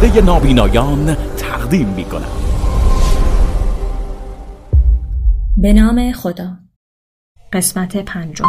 پرده 0.00 0.20
نابینایان 0.20 1.14
تقدیم 1.36 1.88
می 1.88 2.04
کنم 2.04 2.30
به 5.56 5.72
نام 5.72 6.12
خدا. 6.12 6.48
قسمت 7.52 7.96
پنجم. 7.96 8.44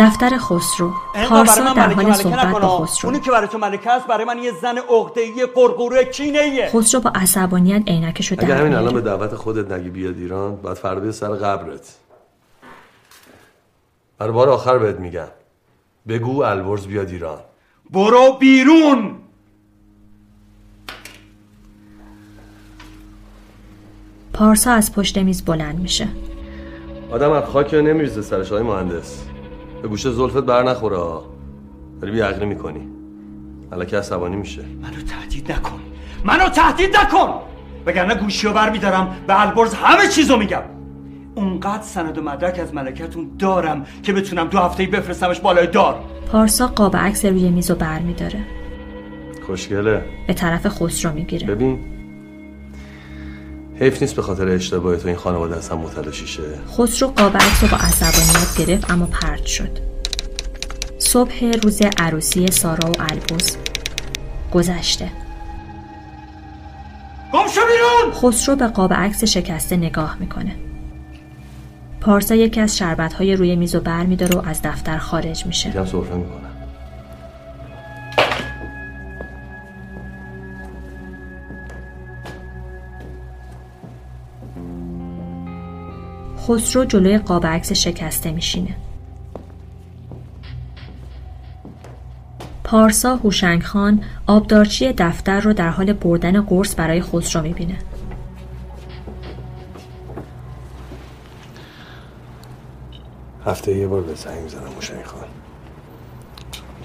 دفتر 0.00 0.38
خسرو. 0.38 0.92
پارسا 1.28 1.74
در 1.74 1.88
حال 1.88 2.12
صحبت 2.12 2.46
با 2.46 2.86
خسرو. 2.86 3.10
اونی 3.10 3.20
که 3.20 3.30
برای 3.30 3.48
تو 3.48 3.58
ملکه 3.58 3.90
است 3.90 4.06
برای 4.06 4.24
من 4.24 4.38
یه 4.38 4.52
زن 4.62 4.78
عقده‌ای 4.78 5.46
قرقوره 5.54 6.04
کینه‌ایه 6.04 6.70
خسرو 6.74 7.00
با 7.00 7.10
عصبانیت 7.14 7.82
عینکشو 7.86 8.34
اگه 8.38 8.48
در 8.48 8.60
همین 8.60 8.74
الان. 8.74 8.94
به 8.94 9.00
دعوت 9.00 9.34
خودت 9.34 9.72
نگی 9.72 9.90
بیاد 9.90 10.18
ایران 10.18 10.56
بعد 10.56 10.74
فردا 10.74 11.12
سر 11.12 11.28
قبرت. 11.28 11.94
برای 14.18 14.32
بار 14.32 14.50
آخر 14.50 14.78
بهت 14.78 15.00
میگم. 15.00 15.28
بگو 16.08 16.42
البرز 16.42 16.86
بیاد 16.86 17.08
ایران. 17.08 17.38
برو 17.90 18.36
بیرون! 18.40 19.20
پارسا 24.34 24.72
از 24.72 24.94
پشت 24.94 25.18
میز 25.18 25.44
بلند 25.44 25.78
میشه. 25.78 26.08
آدم 27.10 27.32
از 27.32 27.44
خاک 27.44 27.74
نمیریزه 27.74 28.22
سرش 28.22 28.52
های 28.52 28.62
مهندس. 28.62 29.24
به 29.82 29.88
گوشه 29.88 30.10
زلفت 30.10 30.36
بر 30.36 30.62
نخوره 30.62 30.96
ها. 30.96 31.24
داری 32.00 32.12
بیعقلی 32.12 32.46
می‌کنی. 32.46 32.88
ملکه 33.72 33.98
عصبانی 33.98 34.36
میشه. 34.36 34.62
منو 34.82 35.02
تهدید 35.02 35.52
نکن. 35.52 35.80
منو 36.24 36.48
تهدید 36.48 36.96
نکن. 36.96 37.40
وگرنه 37.86 38.14
گوشی 38.14 38.46
رو 38.46 38.52
بر 38.52 38.70
میدارم 38.70 39.16
به 39.26 39.40
البرز 39.40 39.74
همه 39.74 40.08
چیزو 40.08 40.36
میگم. 40.36 40.62
اونقدر 41.34 41.82
سند 41.82 42.18
و 42.18 42.22
مدرک 42.22 42.58
از 42.58 42.74
ملکتون 42.74 43.30
دارم 43.38 43.86
که 44.02 44.12
بتونم 44.12 44.48
دو 44.48 44.58
هفته 44.58 44.86
بفرستمش 44.86 45.40
بالای 45.40 45.66
دار. 45.66 46.00
پارسا 46.32 46.66
قاب 46.66 46.96
عکس 46.96 47.24
روی 47.24 47.50
میز 47.50 47.70
رو 47.70 47.76
بر 47.76 47.98
میداره. 47.98 48.44
خوشگله. 49.46 50.04
به 50.26 50.34
طرف 50.34 50.66
خسرو 50.68 51.12
می‌گیره. 51.12 51.46
ببین. 51.46 51.93
حیف 53.80 54.02
نیست 54.02 54.16
به 54.16 54.22
خاطر 54.22 54.48
اشتباه 54.48 54.96
تو 54.96 55.08
این 55.08 55.16
خانواده 55.16 55.56
از 55.56 55.68
هم 55.68 55.78
متلاشی 55.78 56.26
شه 56.26 56.42
خسرو 56.78 57.08
قاب 57.08 57.36
عکس 57.36 57.62
رو 57.62 57.68
با 57.68 57.76
عصبانیت 57.76 58.56
گرفت 58.58 58.90
اما 58.90 59.06
پرت 59.06 59.46
شد. 59.46 59.78
صبح 60.98 61.52
روز 61.62 61.80
عروسی 61.98 62.46
سارا 62.46 62.90
و 62.90 62.94
البرز 62.98 63.56
گذشته. 64.52 65.10
گم 67.32 67.48
شو 67.48 67.60
بیرون! 67.60 68.14
خسرو 68.14 68.56
به 68.56 68.66
قاب 68.66 68.92
عکس 68.92 69.24
شکسته 69.24 69.76
نگاه 69.76 70.16
می‌کنه. 70.20 70.56
پارسا 72.00 72.34
یکی 72.34 72.60
از 72.60 72.76
شربت 72.76 73.20
روی 73.20 73.56
میز 73.56 73.74
رو 73.74 73.80
بر 73.80 74.06
میداره 74.06 74.36
و 74.36 74.48
از 74.48 74.60
دفتر 74.64 74.98
خارج 74.98 75.46
میشه. 75.46 75.72
سرفه 75.72 75.96
می‌کنم 75.96 76.43
خسرو 86.48 86.84
جلوی 86.84 87.18
قاب 87.18 87.46
عکس 87.46 87.72
شکسته 87.72 88.30
میشینه. 88.30 88.76
پارسا 92.64 93.16
هوشنگ 93.16 93.62
خان 93.62 94.02
آبدارچی 94.26 94.92
دفتر 94.92 95.40
رو 95.40 95.52
در 95.52 95.68
حال 95.68 95.92
بردن 95.92 96.40
قرص 96.40 96.74
برای 96.76 97.02
خسرو 97.02 97.42
می‌بینه. 97.42 97.78
هفته 103.46 103.76
یه 103.76 103.86
بار 103.86 104.00
به 104.00 104.14
زنگ 104.14 104.42
می‌زنم 104.42 104.68
موشنی 104.74 105.04
خان 105.04 105.24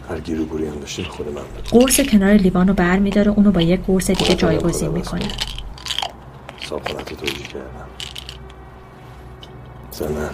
هر 0.10 0.20
گیرو 0.20 0.46
گوری 0.46 0.68
هم 0.68 0.80
داشتی 0.80 1.04
خود 1.04 1.28
من 1.28 1.34
بده 1.34 1.70
قرص 1.72 2.02
کنار 2.02 2.34
لیوان 2.34 2.68
رو 2.68 2.74
بر 2.74 3.00
میداره 3.00 3.32
اونو 3.32 3.52
با 3.52 3.62
یک 3.62 3.82
قرص 3.88 4.12
دیگه 4.12 4.36
جایگزین 4.36 4.90
می‌کنه. 4.92 5.28
صاحب 6.70 6.88
خونت 6.88 7.12
رو 7.12 7.18
توجیه 7.18 7.48
کردم. 7.48 7.88
زنن 10.00 10.30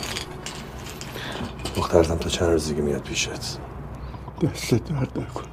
دخترتم 1.75 2.15
تا 2.15 2.29
چند 2.29 2.49
روز 2.49 2.67
دیگه 2.67 2.81
میاد 2.81 3.01
پیشت. 3.01 3.29
دست 4.41 4.73
درد 4.73 5.19
نکن 5.19 5.43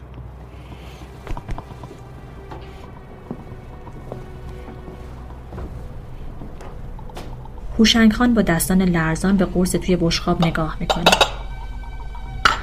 هوشنگ 7.78 8.12
خان 8.12 8.34
با 8.34 8.42
دستان 8.42 8.82
لرزان 8.82 9.36
به 9.36 9.44
قرص 9.44 9.70
توی 9.70 9.96
بشقاب 9.96 10.46
نگاه 10.46 10.76
می‌کنه. 10.80 11.04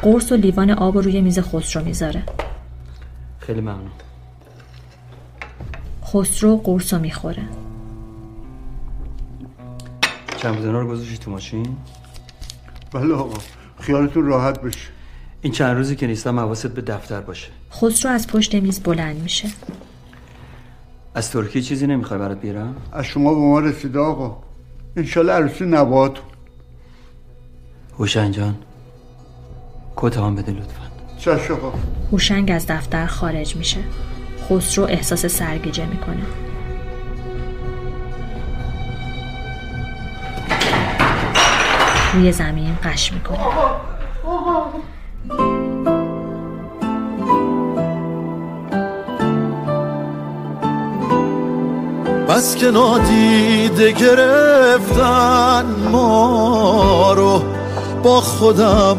قرص 0.01 0.31
و 0.31 0.35
لیوان 0.35 0.71
آب 0.71 0.95
رو 0.95 1.01
روی 1.01 1.21
میز 1.21 1.39
خسرو 1.39 1.83
می‌ذاره. 1.83 2.23
خیلی 3.39 3.61
ممنون. 3.61 3.91
خسرو 6.05 6.57
قرص 6.57 6.93
رو 6.93 6.99
می‌خوره. 6.99 7.43
چمدونا 10.41 10.79
رو 10.79 10.88
گذاشتی 10.88 11.17
تو 11.17 11.31
ماشین؟ 11.31 11.77
بله 12.94 13.13
آقا 13.13 13.38
خیالتون 13.79 14.25
راحت 14.25 14.61
بشه. 14.61 14.89
این 15.41 15.53
چند 15.53 15.77
روزی 15.77 15.95
که 15.95 16.07
نیستم 16.07 16.39
حواست 16.39 16.67
به 16.67 16.81
دفتر 16.81 17.22
باشه. 17.22 17.47
خسرو 17.72 18.11
از 18.11 18.27
پشت 18.27 18.55
میز 18.55 18.79
بلند 18.79 19.22
میشه. 19.22 19.49
از 21.16 21.31
ترکیه 21.31 21.61
چیزی 21.61 21.88
نمی‌خوای 21.88 22.19
برات 22.19 22.41
بیارم؟ 22.41 22.75
از 22.91 23.05
شما 23.05 23.33
به 23.33 23.39
ما 23.39 23.59
رسیده 23.59 23.99
آقا. 23.99 24.38
انشالله 24.95 25.33
عروسی 25.33 25.66
نباتون 25.66 26.25
هوشنگ 27.99 28.33
جان 28.33 28.55
کت 29.95 30.17
هم 30.17 30.35
بده 30.35 30.51
لطفا. 30.51 30.81
چش 31.17 31.51
آقا. 31.51 31.73
هوشنگ 32.11 32.51
از 32.51 32.67
دفتر 32.67 33.05
خارج 33.05 33.55
میشه. 33.55 33.79
خسرو 34.49 34.83
احساس 34.83 35.25
سرگیجه 35.25 35.85
می‌کنه. 35.85 36.23
روی 42.14 42.31
زمین 42.31 42.78
قش 42.84 43.14
می‌کنه. 43.14 43.40
بس 52.30 52.56
که 52.56 52.72
نادیده 52.72 53.92
گرفتن 53.92 55.66
ما 55.92 57.14
رو 57.14 57.42
با 58.03 58.22
خودم 58.22 58.97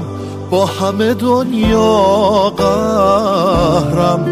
با 0.50 0.66
همه 0.66 1.15
دنیا 1.15 2.53
قهرم. 2.56 4.25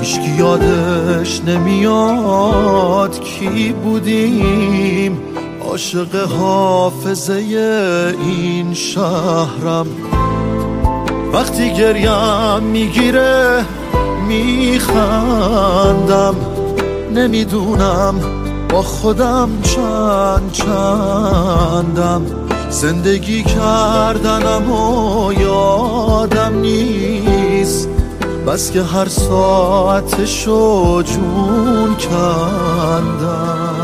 هیچکی 0.00 0.30
یادش 0.30 1.40
نمیاد 1.44 3.20
کی 3.20 3.72
بودیم. 3.72 5.25
عاشق 5.76 6.14
حافظه 6.40 7.32
این 8.20 8.74
شهرم. 8.74 9.86
وقتی 11.32 11.74
گریم 11.74 12.62
می‌گیره 12.62 13.64
میخندم. 14.28 15.54
نمی‌دونم 17.14 18.14
با 18.68 18.82
خودم 18.82 19.48
چند 19.62 20.52
چندم. 20.52 22.22
زندگی 22.70 23.42
کردنم 23.42 24.72
و 24.72 25.32
یادم 25.32 26.58
نیست. 26.58 27.88
بس 28.46 28.70
که 28.70 28.82
هر 28.82 29.08
ساعتشو 29.08 31.02
جون 31.02 31.96
کندم. 31.96 33.75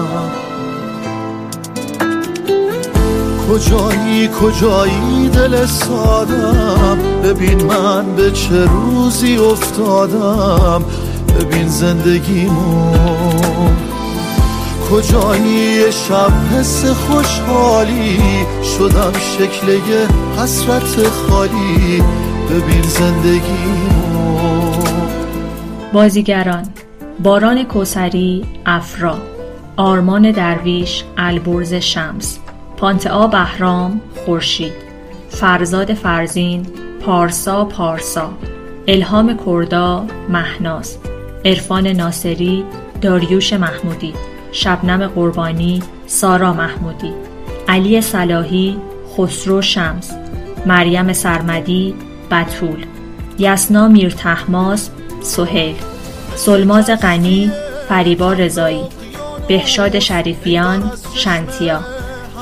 کجایی 3.52 4.28
کجایی 4.28 5.28
دل 5.28 5.66
سادم؟ 5.66 6.98
ببین 7.24 7.64
من 7.64 8.16
به 8.16 8.30
چه 8.30 8.64
روزی 8.64 9.36
افتادم؟ 9.36 10.84
ببین 11.40 11.68
زندگیمو 11.68 12.94
کجایی 14.90 15.92
شب 15.92 16.32
حس 16.52 16.84
خوشحالی؟ 16.84 18.18
شدم 18.78 19.12
شکل 19.12 19.68
یه 19.68 20.08
حسرت 20.42 21.08
خالی. 21.08 22.02
ببین 22.50 22.82
زندگیمو 22.82 24.32
بازیگران 25.92 26.68
باران 27.22 27.64
کوسری 27.64 28.44
افرا. 28.66 29.18
آرمان 29.76 30.30
درویش 30.30 31.04
البرز 31.16 31.74
شمس. 31.74 32.41
پانتعا 32.82 33.26
بهرام 33.26 34.00
خورشید. 34.24 34.72
فرزاد 35.28 35.94
فرزین 35.94 36.66
پارسا 37.00 37.64
پارسا. 37.64 38.30
الهام 38.88 39.38
کردا 39.46 40.06
مهناز. 40.28 40.98
عرفان 41.44 41.86
ناصری 41.86 42.64
داریوش 43.02 43.52
محمودی. 43.52 44.14
شبنم 44.52 45.06
قربانی 45.06 45.82
سارا 46.06 46.52
محمودی. 46.52 47.12
علی 47.68 48.00
صلاحی 48.00 48.76
خسرو 49.16 49.62
شمس. 49.62 50.10
مریم 50.66 51.12
سرمدی 51.12 51.94
بتول. 52.30 52.84
یسنا 53.38 53.88
میر 53.88 54.10
تحماس 54.10 54.90
سهیل. 55.20 55.76
سلماز 56.34 56.90
غنی 56.90 57.52
فریبا 57.88 58.32
رضایی. 58.32 58.84
بهشاد 59.48 59.98
شریفیان 59.98 60.92
شنتیا. 61.14 61.91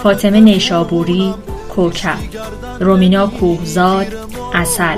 فاطمه 0.03 0.41
نیشابوری 0.41 1.35
کوکب. 1.69 2.19
رومینا 2.81 3.27
کوهزاد 3.27 4.07
اصل 4.55 4.97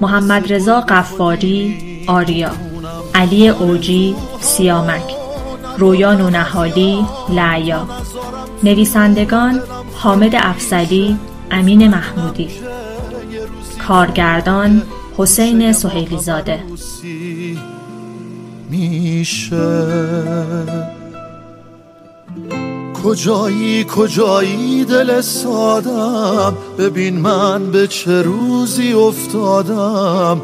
محمد 0.00 0.52
رضا 0.52 0.80
قفاری 0.80 1.76
آریا. 2.06 2.50
علی 3.14 3.48
اوجی 3.48 4.16
سیامک. 4.40 5.02
رویا 5.78 6.14
نونهالی 6.14 7.06
لعیا. 7.28 7.88
نویسندگان 8.62 9.62
حامد 9.94 10.34
افسلی 10.34 11.16
امین 11.50 11.88
محمودی. 11.88 12.48
کارگردان 13.88 14.82
حسین 15.16 15.72
سهیلی 15.72 16.18
زاده 16.18 16.58
میشه. 18.70 19.56
کجایی 23.06 23.84
کجایی 23.84 24.84
دل 24.84 25.20
سادم؟ 25.20 26.56
ببین 26.78 27.20
من 27.20 27.70
به 27.70 27.86
چه 27.86 28.22
روزی 28.22 28.92
افتادم؟ 28.92 30.40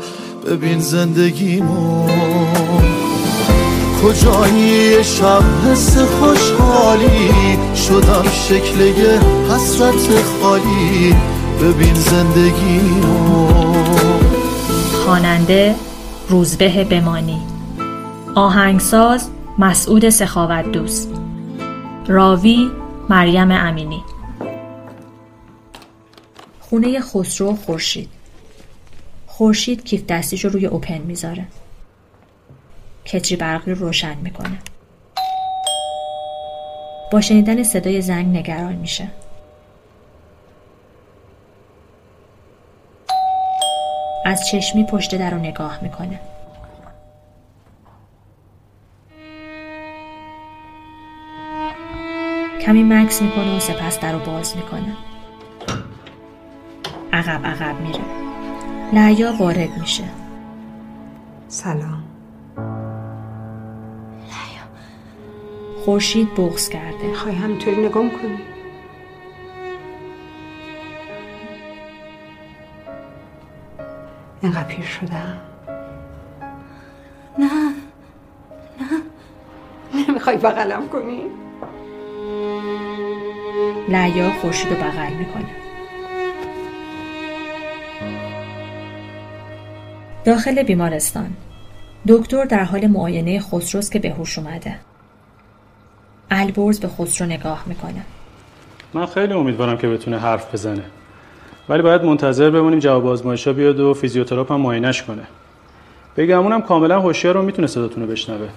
ببین 0.47 0.81
زندگیمو 0.81 2.07
کجایی 4.03 5.05
شب 5.05 5.43
حس 5.65 5.99
خوشحالی؟ 5.99 7.59
شدم 7.75 8.25
شکل 8.49 8.81
یه 8.81 9.21
حسرت 9.51 10.25
خالی. 10.43 11.15
ببین 11.63 11.95
زندگیمو 11.95 13.49
خواننده 15.05 15.75
روزبه 16.29 16.85
بمانی. 16.85 17.41
آهنگساز 18.35 19.29
مسعود 19.59 20.11
سخاوت 20.11 20.73
دوست 20.73 21.22
راوی 22.07 22.71
مریم 23.09 23.51
امینی. 23.51 24.05
خونه 26.61 27.01
خسرو 27.01 27.57
خورشید. 27.57 28.09
خورشید 29.27 29.85
کیف 29.85 30.07
دستیش 30.07 30.45
رو 30.45 30.51
روی 30.51 30.67
اوپن 30.67 30.99
می‌ذاره. 30.99 31.45
کتری 33.05 33.37
برقی 33.37 33.71
رو 33.71 33.79
روشن 33.79 34.17
می‌کنه. 34.17 34.59
با 37.13 37.21
شنیدن 37.21 37.63
صدای 37.63 38.01
زنگ 38.01 38.37
نگران 38.37 38.73
میشه. 38.73 39.09
از 44.25 44.49
چشمی 44.49 44.85
پشت 44.85 45.15
در 45.15 45.31
رو 45.31 45.39
نگاه 45.39 45.79
می‌کنه. 45.83 46.21
کمی 52.63 52.83
مکس 52.83 53.23
می‌کنه 53.23 53.57
و 53.57 53.61
سپس 53.61 54.01
در 54.01 54.13
رو 54.13 54.19
باز 54.19 54.57
می‌کنه. 54.57 54.97
عقب 57.13 57.47
عقب 57.47 57.81
میره. 57.81 58.05
لعیا 58.93 59.33
وارد 59.39 59.79
میشه. 59.81 60.05
سلام. 61.49 62.03
خورشید 65.85 66.35
بغز 66.35 66.69
کرده. 66.69 67.07
می‌خوای 67.07 67.35
همینطوری 67.35 67.87
نگام 67.87 68.11
کنی 68.11 68.39
اینقدر 74.43 74.65
پیر 74.65 74.85
شدم 74.85 75.39
نه. 77.39 77.51
نه. 78.81 79.03
نمی‌خوای 80.09 80.37
بغلم 80.37 80.89
کنی؟ 80.89 81.23
لعیا 83.93 84.31
خورشید 84.31 84.69
رو 84.69 84.77
بغل 84.77 85.13
می‌کنه. 85.13 85.45
داخل 90.25 90.63
بیمارستان. 90.63 91.31
دکتر 92.09 92.45
در 92.45 92.65
حال 92.65 92.87
معاینه 92.87 93.41
خسروست 93.41 93.93
که 93.93 93.99
به 93.99 94.11
هوش 94.11 94.39
اومده. 94.39 94.77
البرز 96.31 96.81
به 96.81 96.89
خسرو 96.89 97.27
نگاه 97.27 97.63
می‌کنه. 97.67 98.03
من 98.95 99.07
خیلی 99.07 99.33
امیدوارم 99.33 99.79
که 99.79 99.89
بتونه 99.89 100.19
حرف 100.19 100.55
بزنه. 100.55 100.85
ولی 101.69 101.83
باید 101.83 102.03
منتظر 102.03 102.51
بمونیم 102.51 102.79
جواب 102.79 103.07
آزمایشا 103.07 103.53
بیاد 103.53 103.81
و 103.81 103.95
فیزیوتراپ 103.95 104.53
هم 104.53 104.61
معاینش 104.61 105.03
کنه. 105.03 105.23
بگمونم 106.17 106.63
کاملا 106.63 107.01
هوشیار 107.01 107.35
رو 107.35 107.43
می‌تونه 107.43 107.67
صداتون 107.67 108.03
رو 108.03 108.09
بشنوه. 108.09 108.49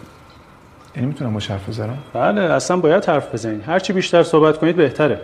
یعنی 0.96 1.08
می‌تونم 1.08 1.34
با 1.34 1.40
حرف 1.40 1.70
بزنم 1.70 1.98
بله 2.14 2.42
اصلا 2.42 2.78
باید 2.78 3.06
حرف 3.06 3.34
بزنید. 3.34 3.64
هرچی 3.68 3.94
بیشتر 3.94 4.24
صحبت 4.24 4.58
کنید 4.58 4.76
بهتره. 4.76 5.22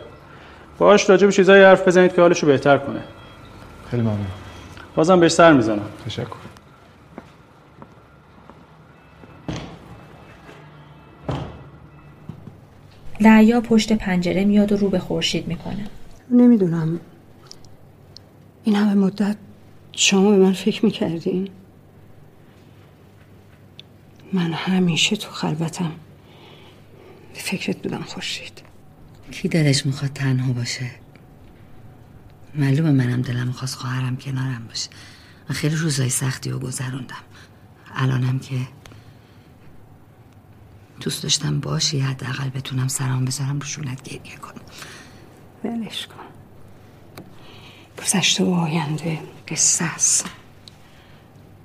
باش 0.78 1.10
راجع 1.10 1.26
به 1.26 1.34
چیزایی 1.34 1.64
حرف 1.64 1.88
بزنید 1.88 2.14
که 2.14 2.22
حالش 2.22 2.40
رو 2.40 2.48
بهتر 2.48 2.78
کنه. 2.78 3.00
خیلی 3.92 4.02
ممنون. 4.02 4.26
بازم 4.96 5.20
بهش 5.20 5.32
سر 5.32 5.54
می‌زنم. 5.54 5.86
تشکر. 6.06 6.26
لعیا 13.20 13.62
پشت 13.62 13.94
پنجره 13.94 14.46
میاد 14.46 14.72
و 14.72 14.78
رو 14.78 14.90
به 14.90 15.00
خورشید 15.00 15.48
می‌کنه. 15.48 15.86
نمی‌دونم. 16.32 17.00
این 18.64 18.76
همه 18.76 18.94
مدت 18.94 19.36
شما 19.92 20.32
به 20.32 20.38
من 20.38 20.54
فکر 20.54 20.86
می‌کردین؟ 20.86 21.50
من 24.34 24.54
همیشه 24.54 25.16
تو 25.16 25.32
خلوتم. 25.32 25.92
به 27.34 27.40
فکرت 27.40 27.78
بودم 27.78 28.02
خورشید. 28.02 28.62
کی 29.32 29.48
دلش 29.48 29.86
می‌خواد 29.86 30.14
تنها 30.14 30.54
باشه؟ 30.54 30.92
معلومه 32.56 32.92
منم 32.92 33.22
دلم 33.22 33.48
می‌خواست 33.48 33.76
خواهرم 33.76 34.18
کنارم 34.18 34.68
باشه. 34.68 34.90
من 35.50 35.56
خیلی 35.56 35.76
روزای 35.76 36.10
سختی 36.10 36.50
رو 36.50 36.60
گذروندم. 36.60 37.16
الانم 37.94 38.40
که 38.40 38.56
دوست 41.00 41.24
داشتم 41.24 41.60
باشی 41.60 42.00
حداقل 42.00 42.50
بتونم 42.50 42.88
سرام 42.88 43.26
بذارم 43.26 43.60
رو 43.60 43.66
شونت 43.66 44.02
گریه 44.02 44.38
کنم. 44.38 44.62
ولش 45.64 46.08
کن. 46.08 46.16
گذشته 48.04 48.44
و 48.44 48.50
آینده 48.50 49.20
قصه 49.48 49.86
است. 49.86 50.26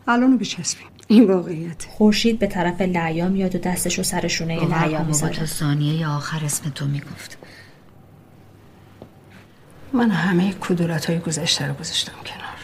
الانو 0.08 0.38
بچسبیم. 0.38 0.86
این 1.08 1.26
واقعیت. 1.26 1.86
خورشید 1.88 2.38
به 2.38 2.46
طرف 2.46 2.80
لعیا 2.80 3.28
میاد 3.28 3.54
و 3.54 3.58
دستش 3.58 3.98
رو 3.98 4.04
سر 4.04 4.28
شونه 4.28 4.64
لعیا 4.64 5.02
می‌ذاره 5.02 5.36
تا 5.36 5.46
ثانیه 5.46 6.08
آخر 6.08 6.44
اسم 6.44 6.70
تو 6.70 6.86
می‌گفت. 6.86 7.38
من 9.92 10.10
همه 10.10 10.54
کدورت 10.60 11.10
های 11.10 11.18
گذشته 11.18 11.66
رو 11.66 11.74
گذاشتم 11.74 12.12
کنار. 12.26 12.56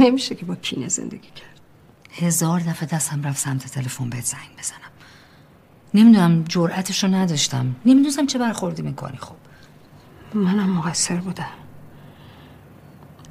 نمیشه 0.00 0.34
که 0.34 0.46
با 0.46 0.54
کینه 0.54 0.88
زندگی 0.88 1.28
کرد. 1.34 1.60
هزار 2.12 2.60
دفعه 2.60 2.88
دستم 2.88 3.22
رفت 3.22 3.38
سمت 3.38 3.66
تلفن 3.66 4.10
بهت 4.10 4.24
زنگ 4.24 4.58
بزنم. 4.58 4.78
نمی‌دونم 5.94 6.44
جرأتش 6.48 7.04
رو 7.04 7.14
نداشتم. 7.14 7.76
نمی‌دونستم 7.84 8.26
چه 8.26 8.38
برخوردی 8.38 8.82
می‌کنی 8.82 9.16
خب. 9.16 9.34
منم 10.34 10.70
مقصر 10.70 11.16
بودم. 11.16 11.46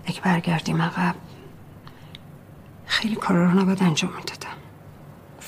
اگه 0.06 0.22
برگردیم 0.22 0.82
عقب. 0.82 1.16
خیلی 2.86 3.16
کارا 3.16 3.52
رو 3.52 3.60
نباید 3.60 3.84
انجام 3.84 4.12
می‌دادم. 4.16 4.58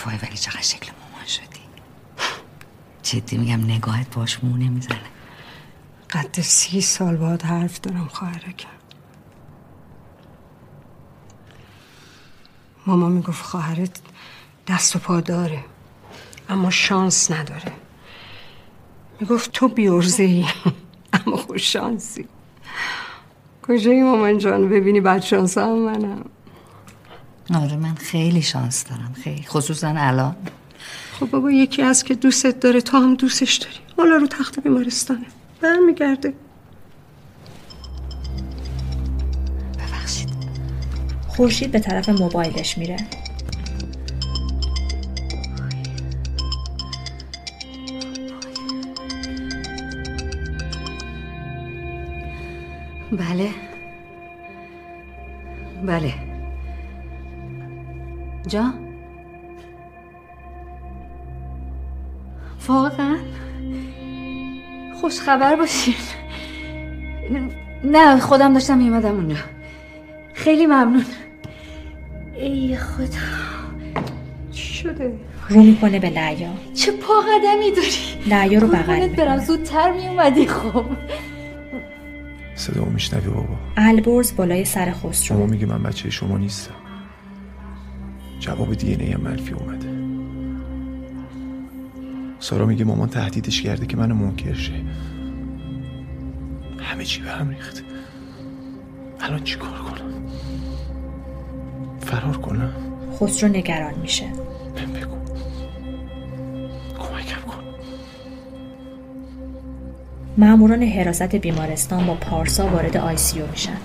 وای 0.06 0.18
ولی 0.18 0.38
چقدر 0.38 0.62
شکل 0.62 0.92
مامان 1.02 1.26
شدی. 1.26 1.60
جدی 3.04 3.38
میگم 3.38 3.64
نگاهت 3.64 4.16
باش 4.16 4.44
مو 4.44 4.58
نمی‌زنه. 4.58 5.02
قد 6.10 6.42
سی 6.42 6.82
سال 6.82 7.16
باید 7.18 7.42
حرف 7.42 7.82
دارم 7.82 8.08
خواهرکم 8.08 8.70
ماما 12.86 13.10
می‌گفت 13.10 13.46
خواهرت 13.46 14.00
دست 14.68 14.96
و 14.96 15.00
پا 15.00 15.22
داره 15.22 15.64
اما 16.50 16.70
شانس 16.70 17.32
نداره. 17.32 17.72
می‌گفت 19.20 19.52
تو 19.52 19.68
بیورزه 19.68 20.24
ای 20.24 20.46
اما 21.14 21.38
خوش 21.38 21.74
شانسی. 21.74 22.28
کجایی 23.68 24.04
مامان 24.04 24.38
جان؟ 24.38 24.70
ببینی 24.70 25.02
بعد 25.02 25.22
شانس 25.22 25.58
هم 25.58 25.78
منم. 25.78 26.26
آره 27.54 27.76
من 27.76 27.96
خیلی 27.96 28.42
شانس 28.42 28.86
دارم 28.86 29.16
خیلی. 29.24 29.44
خصوصا 29.44 29.94
الان. 29.98 30.36
خب 31.20 31.30
بابا 31.30 31.52
یکی 31.52 31.82
از 31.82 32.04
که 32.04 32.16
دوستت 32.16 32.60
داره 32.60 32.82
تو 32.82 32.98
هم 32.98 33.16
دوستش 33.16 33.56
داری. 33.56 33.76
حالا 33.98 34.16
رو 34.16 34.28
تخت 34.28 34.60
بیمارستانه. 34.60 35.26
برمیگرده. 35.62 36.34
ببخشید. 39.80 40.30
خورشید 41.28 41.72
به 41.72 41.80
طرف 41.80 42.10
موبایلش 42.10 42.78
میره. 42.78 42.98
بله. 53.12 53.50
بله. 55.86 56.35
جا 58.48 58.74
واقعا 62.68 63.18
خوش 65.02 65.20
خبر 65.20 65.56
باشین. 65.56 65.94
نه 67.84 68.20
خودم 68.20 68.54
داشتم 68.54 68.78
میمدم 68.78 69.16
اونجا. 69.16 69.36
خیلی 70.34 70.66
ممنون. 70.66 71.06
ای 72.36 72.78
خدا. 72.78 73.06
چی 74.52 74.74
شده. 74.74 75.20
رو 75.50 75.64
می‌کنه 75.64 76.00
به 76.00 76.10
لعیا. 76.10 76.50
چه 76.74 76.92
پا 76.92 77.14
قدمی 77.14 77.72
داری. 77.72 78.28
لعیا 78.28 78.60
رو 78.60 78.68
بغل 78.68 79.08
برم 79.08 79.40
زودتر 79.40 79.92
میومدی 79.92 80.48
خب. 80.48 80.86
صدا 82.56 82.86
میشنوی 82.86 83.28
بابا؟ 83.28 83.56
البرز 83.78 84.36
بالای 84.36 84.66
سر 84.66 84.86
شما 84.92 85.10
خسرو 85.10 85.48
میگی 85.48 85.66
من 85.66 85.84
بچه 85.84 86.10
شما 86.10 86.38
نیستم. 86.38 86.85
جواب 88.46 88.74
دی 88.74 88.94
ان 88.94 89.02
هم 89.02 89.22
منفی 89.22 89.54
اومده. 89.54 89.90
سارا 92.40 92.66
میگه 92.66 92.86
مامان 92.86 93.10
تهدیدش 93.10 93.62
کرده 93.62 93.86
که 93.86 93.98
منو 93.98 94.16
منکر 94.16 94.54
شه. 94.54 94.74
همه 96.80 97.04
چی 97.04 97.22
به 97.22 97.30
هم 97.30 97.50
ریخت. 97.50 97.84
الان 99.20 99.44
چی 99.44 99.56
کار 99.56 99.70
کنم؟ 99.70 100.14
فرار 102.00 102.38
کنم؟ 102.38 102.74
خسرو 103.20 103.50
نگران 103.50 103.94
میشه. 104.02 104.26
بهم 104.76 104.92
بگو. 104.92 105.16
کمکم 107.00 107.42
کن. 107.48 107.64
ماموران 110.38 110.84
حراست 110.84 111.36
بیمارستان 111.36 112.08
با 112.08 112.16
پارسا 112.16 112.68
وارد 112.68 112.98
آیسیو 112.98 113.48
میشن. 113.48 113.78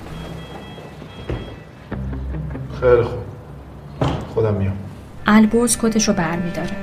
خیلی 2.80 3.02
خوب. 3.02 3.29
خودم 4.30 4.54
میام. 4.54 4.76
البرز 5.26 5.78
کتش 5.82 6.08
رو 6.08 6.14
بر 6.14 6.36
میداره. 6.36 6.76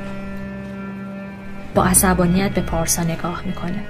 با 1.75 1.85
عصبانیت 1.85 2.51
به 2.51 2.61
پارسا 2.61 3.03
نگاه 3.03 3.41
می‌کنه. 3.45 3.83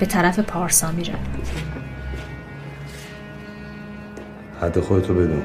به 0.00 0.06
طرف 0.06 0.38
پارسا 0.38 0.90
میره. 0.92 1.14
حد 4.62 4.80
خودتو 4.80 5.14
بدون. 5.14 5.42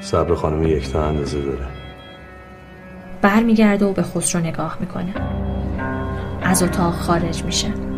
صبر 0.00 0.34
خانم 0.34 0.62
یک 0.62 0.92
تا 0.92 1.06
اندازه 1.06 1.42
داره. 1.42 1.66
برمیگرده 3.22 3.84
و 3.84 3.92
به 3.92 4.02
خسرو 4.02 4.42
نگاه 4.42 4.76
می‌کنه. 4.80 5.14
از 6.42 6.62
اتاق 6.62 6.94
خارج 6.94 7.44
میشه. 7.44 7.91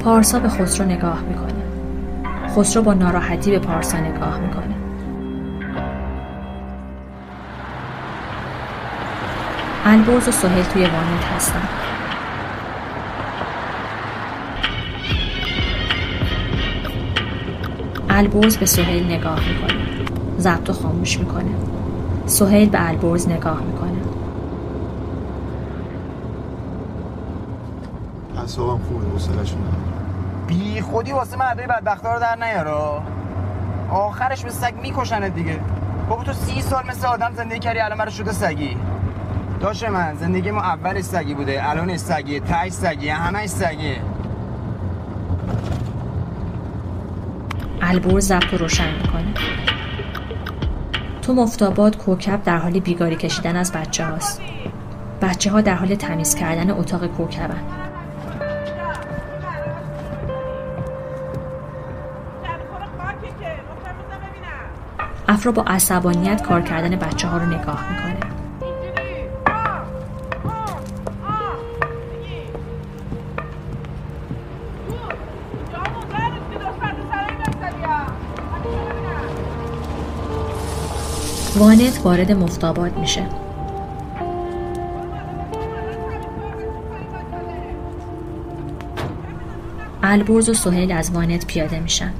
پارسا 0.00 0.38
به 0.38 0.48
خسرو 0.48 0.86
نگاه 0.86 1.20
می‌کنه. 1.20 1.62
خسرو 2.56 2.82
با 2.82 2.94
ناراحتی 2.94 3.50
به 3.50 3.58
پارسا 3.58 3.98
نگاه 3.98 4.38
می‌کنه. 4.38 4.74
البرز 9.84 10.28
و 10.28 10.30
سهیل 10.30 10.64
توی 10.64 10.82
وانت 10.82 11.24
هستن. 11.36 11.62
البرز 18.10 18.56
به 18.56 18.66
سهیل 18.66 19.04
نگاه 19.04 19.40
می‌کنه. 19.48 19.80
ضبط 20.38 20.70
و 20.70 20.72
خاموش 20.72 21.18
می‌کنه. 21.18 21.50
سهیل 22.26 22.68
به 22.68 22.88
البرز 22.88 23.28
نگاه 23.28 23.60
می‌کنه. 23.62 23.99
اعصابم 28.50 28.84
خوبه 28.84 29.10
حوصله‌شون 29.10 29.58
بی 30.46 30.80
خودی 30.80 31.12
واسه 31.12 31.36
مردای 31.36 31.66
بدبختا 31.66 32.14
رو 32.14 32.20
در 32.20 32.36
نیارا 32.36 33.02
آخرش 33.90 34.44
به 34.44 34.50
سگ 34.50 34.74
میکشنت 34.82 35.34
دیگه. 35.34 35.60
بابا 36.08 36.24
تو 36.24 36.32
سی 36.32 36.62
سال 36.62 36.86
مثل 36.88 37.06
آدم 37.06 37.32
زندگی 37.34 37.58
کردی 37.58 37.78
الان 37.78 37.98
برای 37.98 38.12
شده 38.12 38.32
سگی. 38.32 38.76
داشه 39.60 39.90
من 39.90 40.14
زندگی 40.14 40.50
ما 40.50 40.60
اولش 40.60 41.04
سگی 41.04 41.34
بوده 41.34 41.70
الان 41.70 41.96
سگی 41.96 42.40
تای 42.40 42.70
سگی 42.70 43.08
همه 43.08 43.46
سگی. 43.46 43.96
البرز 47.82 48.26
ضبط 48.26 48.52
رو 48.52 48.58
روشن 48.58 48.94
می‌کنه. 49.02 49.34
تو 51.22 51.34
مفتاباد 51.34 51.96
کوکب 51.96 52.42
در 52.42 52.58
حال 52.58 52.80
بیگاری 52.80 53.16
کشیدن 53.16 53.56
از 53.56 53.72
بچه 53.72 54.04
هاست 54.04 54.40
بچه 55.22 55.50
ها 55.50 55.60
در 55.60 55.74
حال 55.74 55.94
تمیز 55.94 56.34
کردن 56.34 56.70
اتاق 56.70 57.06
کوکبن. 57.06 57.89
افرا 65.40 65.52
با 65.52 65.62
عصبانیت 65.62 66.42
کار 66.42 66.62
کردن 66.62 66.96
بچه 66.96 67.28
ها 67.28 67.38
رو 67.38 67.46
نگاه 67.46 67.84
می‌کنه. 67.90 68.16
وانت 81.56 82.00
وارد 82.04 82.32
مفتاباد 82.32 82.98
میشه. 82.98 83.26
البرز 90.02 90.48
و 90.48 90.54
سهیل 90.54 90.92
از 90.92 91.10
وانت 91.14 91.46
پیاده 91.46 91.80
میشن. 91.80 92.12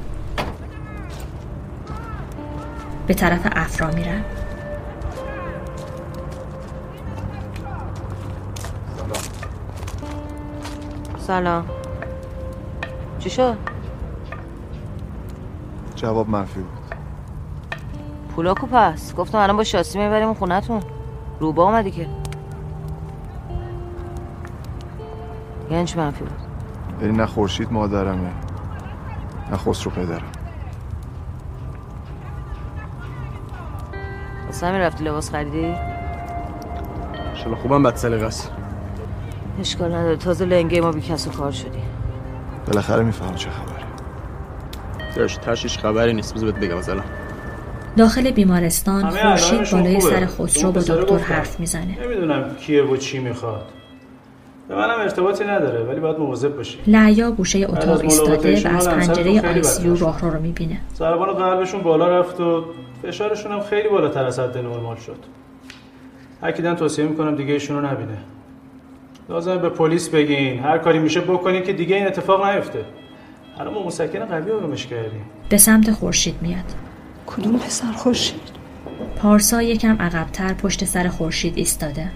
به 3.10 3.14
طرف 3.14 3.48
افرا 3.52 3.90
میرن. 3.90 4.24
سلام. 11.18 11.64
چی 13.18 13.30
شد؟ 13.30 13.56
جواب 15.96 16.28
منفی 16.28 16.60
بود. 16.60 16.94
پولا 18.36 18.54
کو 18.54 18.66
پس؟ 18.66 19.14
گفتم 19.14 19.38
الان 19.38 19.56
با 19.56 19.64
شاسی 19.64 19.98
می‌بریم 19.98 20.34
خونتون 20.34 20.82
روبا 21.40 21.64
اومدی 21.64 21.90
که. 21.90 22.06
یعنی 25.70 25.84
چی 25.84 25.98
منفی 25.98 26.24
بود؟ 26.24 26.40
یعنی 27.02 27.16
نه 27.16 27.26
خورشید 27.26 27.72
مادرمه 27.72 28.30
نه 29.50 29.56
خسرو 29.56 29.90
پدرم 29.90 30.39
واسه 34.60 34.72
همین 34.72 34.80
رفتی 34.80 35.04
لباس 35.04 35.30
خریدی؟ 35.30 35.74
شلا 37.34 37.54
خوبم 37.54 37.82
بد 37.82 37.96
سلیقه 37.96 38.26
است. 38.26 38.52
اشکال 39.60 39.94
نداره. 39.94 40.16
تازه 40.16 40.44
لنگه 40.44 40.80
ما 40.80 40.92
بی 40.92 41.00
کس 41.00 41.26
و 41.26 41.30
کار 41.30 41.52
شدی. 41.52 41.82
بالاخره 42.66 43.02
میفهم 43.02 43.34
چه 43.34 43.50
خبره. 43.50 43.84
داشت 45.16 45.40
تشیش 45.40 45.78
خبری 45.78 46.12
نیست. 46.12 46.34
بذار 46.34 46.50
بهت 46.50 46.64
بگم 46.64 46.76
از 46.76 46.88
الان 46.88 47.04
داخل 47.96 48.30
بیمارستان 48.30 49.10
خورشید 49.10 49.70
بالای. 49.70 50.00
سر 50.00 50.26
خسرو 50.26 50.72
با 50.72 50.80
دکتر. 50.80 51.18
حرف 51.18 51.60
می‌زنه. 51.60 51.98
نمی‌دونم 52.04 52.54
کیه 52.54 52.82
و 52.82 52.96
چی 52.96 53.18
می‌خواد. 53.18 53.66
به 54.70 54.76
منم 54.76 55.00
ارتباطی 55.00 55.44
نداره 55.44 55.84
ولی 55.84 56.00
باید 56.00 56.18
مواظب 56.18 56.56
باشی. 56.56 56.78
لعیا 56.86 57.30
گوشه 57.30 57.58
اتاق 57.58 58.00
ایستاده 58.00 58.68
و 58.68 58.76
از 58.76 58.88
پنجره 58.88 59.40
آیسیو 59.40 59.96
راهرو 59.96 60.30
رو 60.30 60.40
می‌بینه. 60.40 60.80
ضربان 60.94 61.32
قلبشون 61.32 61.82
بالا 61.82 62.18
رفت 62.18 62.40
و 62.40 62.64
فشارشون 63.02 63.52
هم 63.52 63.60
خیلی 63.60 63.88
بالاتر 63.88 64.24
از 64.24 64.38
حد 64.38 64.58
نرمال 64.58 64.96
شد. 64.96 65.16
اکیدن 66.42 66.74
توصیه 66.74 67.04
می‌کنم 67.04 67.36
دیگه 67.36 67.52
ایشون 67.52 67.76
رو 67.76 67.86
نبینه. 67.86 68.18
لازمه 69.28 69.58
به 69.58 69.68
پلیس 69.68 70.08
بگین. 70.08 70.60
هر 70.60 70.78
کاری 70.78 70.98
میشه 70.98 71.20
بکنین 71.20 71.62
که 71.62 71.72
دیگه 71.72 71.96
این 71.96 72.06
اتفاق 72.06 72.46
نیفته. 72.46 72.84
الان 73.58 73.74
ما 73.74 73.86
مسکن 73.86 74.24
قوی 74.24 74.50
آرومش 74.50 74.86
کردیم. 74.86 75.24
به 75.48 75.56
سمت 75.56 75.90
خورشید 75.90 76.34
میاد. 76.40 76.64
کدوم 77.26 77.58
پسر 77.58 77.92
خورشید؟ 77.92 78.40
پارسا 79.16 79.62
یکم 79.62 79.96
عقبتر 80.00 80.52
پشت 80.52 80.84
سر 80.84 81.08
خورشید 81.08 81.58
ایستاده. 81.58 82.08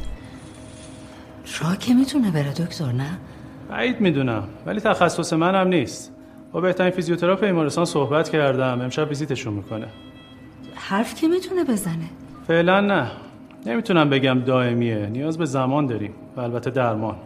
راه 1.61 1.79
که 1.79 1.95
می‌تونه 1.95 2.31
بره 2.31 2.53
دکتر 2.53 2.93
نه؟ 2.93 3.19
بعید 3.71 4.01
می‌دونم 4.01 4.43
ولی 4.67 4.81
تخصص 4.81 5.33
من 5.33 5.55
هم 5.55 5.69
نیست. 5.69 6.13
با 6.53 6.61
بهترین 6.61 6.91
فیزیوتراپ 6.91 7.45
بیمارستان 7.45 7.85
صحبت 7.85 8.29
کردم 8.29 8.81
امشب 8.81 9.09
ویزیتشون 9.09 9.55
می‌کنه. 9.55 9.87
حرف 10.75 11.15
که 11.15 11.29
می‌تونه 11.29 11.65
بزنه؟ 11.65 12.11
فعلا 12.47 12.81
نه. 12.81 13.11
نمی‌تونم 13.67 14.11
بگم 14.11 14.41
دائمیه 14.41 15.07
نیاز 15.07 15.39
به 15.39 15.45
زمان 15.45 15.87
داریم 15.87 16.15
و 16.37 16.41
البته 16.41 16.71
درمان. 16.71 17.17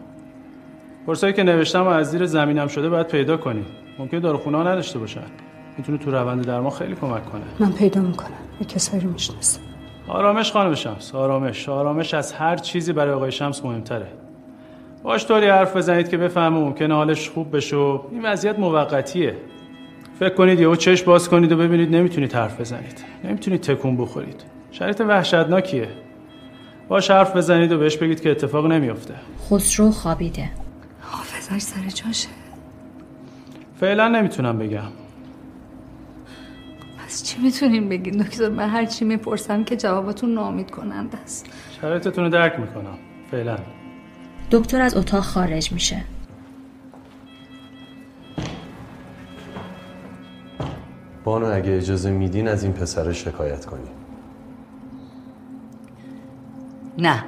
پرسایی 1.07 1.33
که 1.33 1.43
نوشتم 1.43 1.83
و 1.83 1.89
از 1.89 2.11
زیر 2.11 2.27
زمینم 2.27 2.69
شده 2.69 2.89
باید 2.89 3.07
پیدا 3.07 3.37
کنی. 3.37 3.65
ممکن 3.99 4.19
داروخونه 4.19 4.57
ها 4.57 4.63
نداشته 4.63 4.99
باشن. 4.99 5.27
می‌تونه 5.79 5.99
تو 5.99 6.11
روند 6.11 6.47
درمان 6.47 6.71
خیلی 6.71 6.95
کمک 6.95 7.25
کنه. 7.25 7.43
من 7.59 7.73
پیدا 7.73 8.01
می‌کنم. 8.01 8.31
یه 8.61 8.67
کسایی 8.67 9.03
رو 9.03 9.11
می‌شناسم. 9.11 9.61
آرامش 10.09 10.53
خانم 10.53 10.75
شمس 10.75 11.15
آرامش 11.15 11.69
آرامش 11.69 12.15
از 12.15 12.33
هر 12.33 12.57
چیزی 12.57 12.93
برای 12.93 13.13
آقای 13.13 13.33
شمس 13.33 13.65
مهمتره. 13.65 14.07
باش 15.03 15.27
طوری 15.27 15.49
حرف 15.49 15.77
بزنید 15.77 16.09
که 16.09 16.17
بفهمه 16.17 16.59
ممکنه 16.59 16.95
حالش 16.95 17.31
خوب 17.31 17.57
بشه 17.57 17.77
و 17.77 18.01
این 18.11 18.23
وضعیت 18.25 18.59
موقتیه. 18.59 19.37
فکر 20.19 20.35
کنید 20.35 20.61
یهو 20.61 20.77
چشم 20.77 21.07
باز 21.07 21.29
کنید 21.29 21.53
و 21.53 21.57
ببینید 21.57 21.95
نمی‌تونید 21.97 22.33
حرف 22.33 22.61
بزنید. 22.61 23.05
نمی‌تونید 23.25 23.61
تکون 23.61 23.97
بخورید. 23.97 24.45
شرایط 24.71 25.01
وحشتناکیه. 25.01 25.89
باش 26.89 27.11
حرف 27.11 27.37
بزنید 27.37 27.73
و 27.73 27.79
بهش 27.79 27.97
بگید 27.97 28.21
که 28.21 28.31
اتفاق 28.31 28.67
نمیافته. 28.67 29.15
خسرو 29.51 29.91
خوابیده. 29.91 30.51
حافظش 31.01 31.63
سر 31.63 31.89
جاشه. 32.05 32.29
فعلا 33.81 34.09
نمی‌تونم 34.09 34.59
بگم. 34.59 34.83
چی 37.23 37.43
می‌تونین 37.43 37.89
بگین؟ 37.89 38.23
دکتر 38.23 38.49
من 38.49 38.69
هر 38.69 38.85
چی 38.87 39.05
می‌پرسم 39.05 39.65
که 39.65 39.77
جوابتون 39.77 40.35
نامید 40.35 40.71
کننده 40.71 41.19
است. 41.19 41.47
شرایطتون 41.81 42.25
رو 42.25 42.31
درک 42.31 42.61
می‌کنم 42.61 42.99
فعلا. 43.31 43.59
دکتر 44.51 44.81
از 44.81 44.97
اتاق 44.97 45.23
خارج 45.25 45.73
میشه. 45.73 46.05
بانو 51.25 51.47
اگه 51.47 51.77
اجازه 51.77 52.11
میدین 52.11 52.49
از 52.49 52.63
این 52.63 52.73
پسر 52.73 53.13
شکایت 53.13 53.67
کنی 53.67 53.89
نه. 56.99 57.25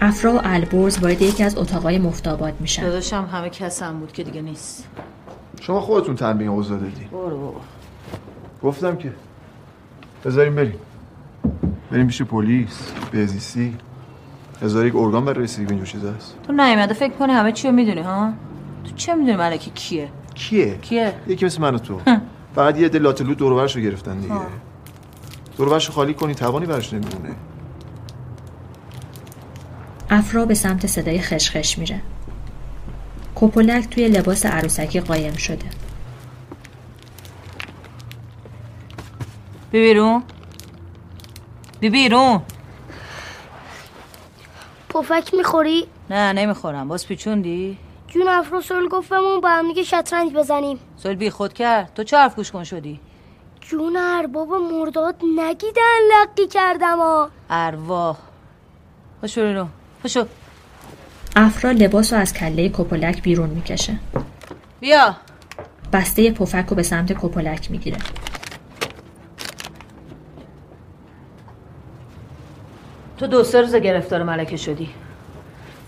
افرا 0.00 0.34
و 0.34 0.40
البرز 0.44 0.98
وارد 0.98 1.22
یکی 1.22 1.42
از 1.42 1.58
اتاقای 1.58 1.98
مفتاباد 1.98 2.60
میشن. 2.60 2.82
داداشم 2.82 3.28
همه 3.32 3.50
کسم 3.50 4.00
بود 4.00 4.12
که 4.12 4.22
دیگه 4.24 4.42
نیست. 4.42 4.88
شما 5.66 5.80
خودتون 5.80 6.14
تنبیه 6.14 6.48
اوضاع 6.50 6.78
دادی. 6.78 7.04
برو 7.04 7.38
بابا. 7.38 7.60
گفتم 8.62 8.96
که 8.96 9.12
بذاریم 10.24 10.54
بریم. 10.54 10.78
بریم 11.90 12.06
پیش 12.06 12.22
پلیس 12.22 12.92
بهزیستی 13.12 13.76
هزار 14.62 14.86
یک 14.86 14.96
ارگان 14.96 15.24
برای 15.24 15.44
رسیدگی 15.44 15.64
به 15.64 15.70
اینجور 15.70 15.86
چیز 15.86 16.04
هست. 16.04 16.36
تو 16.46 16.52
نیومده 16.52 16.94
فکر 16.94 17.12
کنی 17.12 17.32
همه 17.32 17.52
چی 17.52 17.68
رو 17.68 17.74
می‌دونی 17.74 18.00
ها؟ 18.00 18.32
تو 18.84 18.90
چه 18.96 19.14
می‌دونی 19.14 19.36
ملکی 19.36 19.70
کیه؟ 19.70 20.08
کیه؟ 20.34 20.78
کیه؟ 20.82 21.14
یکی 21.26 21.46
مثل 21.46 21.62
من 21.62 21.74
و 21.74 21.78
تو. 21.78 22.00
فقط 22.54 22.78
یه 22.78 22.86
عده 22.86 22.98
لاتلو 22.98 23.34
دور 23.34 23.52
و 23.52 23.56
برش 23.56 23.76
رو 23.76 23.82
گرفتن 23.82 24.20
دیگه. 24.20 24.34
ها. 24.34 24.46
دور 25.56 25.68
و 25.68 25.70
برش 25.70 25.86
رو 25.86 25.94
خالی 25.94 26.14
کنی 26.14 26.34
توانی 26.34 26.66
برش 26.66 26.92
نمیمونه. 26.92 27.34
افرا 30.10 30.44
به 30.44 30.54
سمت 30.54 30.86
صدای 30.86 31.20
خشخش 31.20 31.78
میره. 31.78 32.00
کوپولک 33.34 33.88
توی 33.90 34.08
لباس 34.08 34.46
عروسکی 34.46 35.00
قایم 35.00 35.36
شده. 35.36 35.66
بی 39.70 39.80
بیرون. 39.80 40.22
بی 41.80 41.90
بیرون. 41.90 42.42
پفک 44.88 45.34
می‌خوری؟ 45.34 45.86
نه 46.10 46.32
نمی‌خورم. 46.32 46.88
باز 46.88 47.06
پیچوندی؟ 47.06 47.78
جون 48.08 48.28
افراسول 48.28 48.88
گفت 48.88 49.08
بهمون 49.08 49.40
با 49.40 49.48
هم 49.48 49.68
دیگه 49.68 49.82
شطرنج 49.82 50.32
بزنیم. 50.32 50.78
سال 50.96 51.14
بی 51.14 51.30
خود 51.30 51.52
کرد. 51.52 51.94
تو 51.94 52.02
چه 52.02 52.16
حرف 52.16 52.36
گوش 52.36 52.50
کن 52.50 52.64
شدی؟ 52.64 53.00
جون 53.60 53.96
ارباب 53.96 54.52
مرداد 54.52 55.16
نگیدن 55.38 55.98
لقی 56.12 56.46
کردم 56.46 56.98
ها. 56.98 57.30
ارواح. 57.50 58.16
پاشو 59.20 59.40
برو 59.40 59.66
پاشو 60.02 60.26
افرا 61.36 61.70
لباس 61.70 62.12
رو 62.12 62.18
از 62.18 62.32
کله 62.32 62.68
کوپولک 62.68 63.22
بیرون 63.22 63.50
می‌کشه. 63.50 63.98
بیا. 64.80 65.16
بسته 65.92 66.30
پفک 66.30 66.66
رو 66.68 66.76
به 66.76 66.82
سمت 66.82 67.12
کوپولک 67.12 67.70
می‌گیره. 67.70 67.98
تو 73.18 73.26
دو 73.26 73.44
سه 73.44 73.60
روز 73.60 73.74
گرفتار 73.74 74.22
ملکه 74.22 74.56
شدی. 74.56 74.90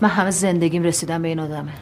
من 0.01 0.09
همه 0.09 0.31
زندگیم 0.31 0.83
رسیدم 0.83 1.21
به 1.21 1.27
این 1.27 1.39
آدمه. 1.39 1.73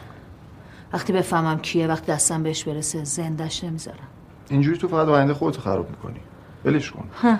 وقتی 0.92 1.12
بفهمم 1.12 1.58
کیه 1.58 1.86
وقتی 1.86 2.12
دستم 2.12 2.42
بهش 2.42 2.64
برسه 2.64 3.04
زندش 3.04 3.64
نمی‌ذارم. 3.64 4.08
اینجوری 4.50 4.78
تو 4.78 4.88
فقط 4.88 5.08
آینده 5.08 5.34
خودتو 5.34 5.60
خراب 5.60 5.90
می‌کنی. 5.90 6.20
ولش 6.64 6.90
کن. 6.90 7.08
ها. 7.22 7.38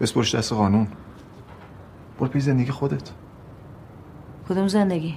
بسپرش 0.00 0.34
دست 0.34 0.52
قانون. 0.52 0.88
برو 2.18 2.28
پی 2.28 2.40
زندگی 2.40 2.70
خودت. 2.70 3.10
کدوم 4.48 4.68
زندگی؟ 4.68 5.16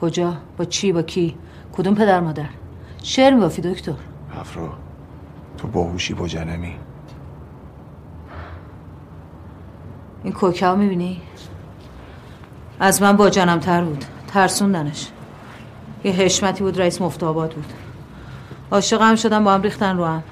کجا؟ 0.00 0.36
با 0.56 0.64
چی؟ 0.64 0.92
با 0.92 1.02
کی؟ 1.02 1.36
کدوم 1.72 1.94
پدر 1.94 2.20
مادر؟ 2.20 2.46
شعر 3.02 3.34
میبافی 3.34 3.62
دکتر. 3.62 3.92
افرا 4.40 4.72
تو 5.58 5.68
باهوشی 5.68 6.14
با 6.14 6.28
جنمی. 6.28 6.74
این 10.24 10.32
کوکه 10.32 10.70
می‌بینی؟ 10.70 11.22
از 12.80 13.02
من 13.02 13.16
با 13.16 13.30
جنم 13.30 13.58
تر 13.58 13.84
بود. 13.84 14.04
ترسوندنش. 14.28 15.08
یه 16.04 16.12
حشمتی 16.12 16.64
بود 16.64 16.80
رئیس 16.80 17.02
مفتابات 17.02 17.54
بود. 17.54 17.72
عاشق 18.70 19.02
هم 19.02 19.16
شدم 19.16 19.44
با 19.44 19.54
هم 19.54 19.62
ریختن 19.62 19.96
رو 19.96 20.04
هم. 20.04 20.22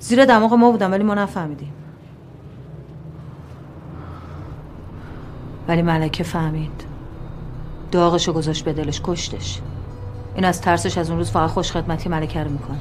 زیر 0.00 0.24
دماغ 0.24 0.54
ما 0.54 0.70
بودم 0.70 0.90
ولی 0.90 1.04
ما 1.04 1.14
نفهمیدیم. 1.14 1.72
ولی 5.68 5.82
ملکه 5.82 6.24
فهمید. 6.24 6.91
داغشو 7.92 8.32
گذاشت 8.32 8.64
به 8.64 8.72
دلش 8.72 9.00
کشتش. 9.04 9.60
این 10.34 10.44
از 10.44 10.60
ترسش 10.60 10.98
از 10.98 11.10
اون 11.10 11.18
روز 11.18 11.30
فقط 11.30 11.50
خوش 11.50 11.72
خدمتی 11.72 12.08
ملکه 12.08 12.44
رو 12.44 12.50
می‌کنه. 12.50 12.80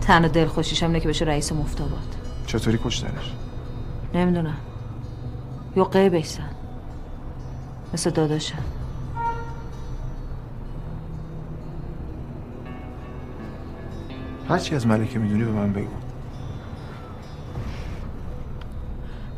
تن 0.00 0.24
و 0.24 0.28
دل 0.28 0.46
خوشیش 0.46 0.82
هم 0.82 1.00
که 1.00 1.08
بشه 1.08 1.24
رئیس 1.24 1.52
مفتابات 1.52 2.16
چطوری 2.46 2.78
کشتنش؟ 2.84 3.32
نمی‌دونم. 4.14 4.56
یا 5.76 5.84
قیبشن 5.84 6.50
مثل 7.94 8.10
داداشم. 8.10 8.58
هرچی 14.48 14.74
از 14.74 14.86
ملکه 14.86 15.18
می‌دونی 15.18 15.44
به 15.44 15.50
من 15.50 15.72
بگو. 15.72 15.86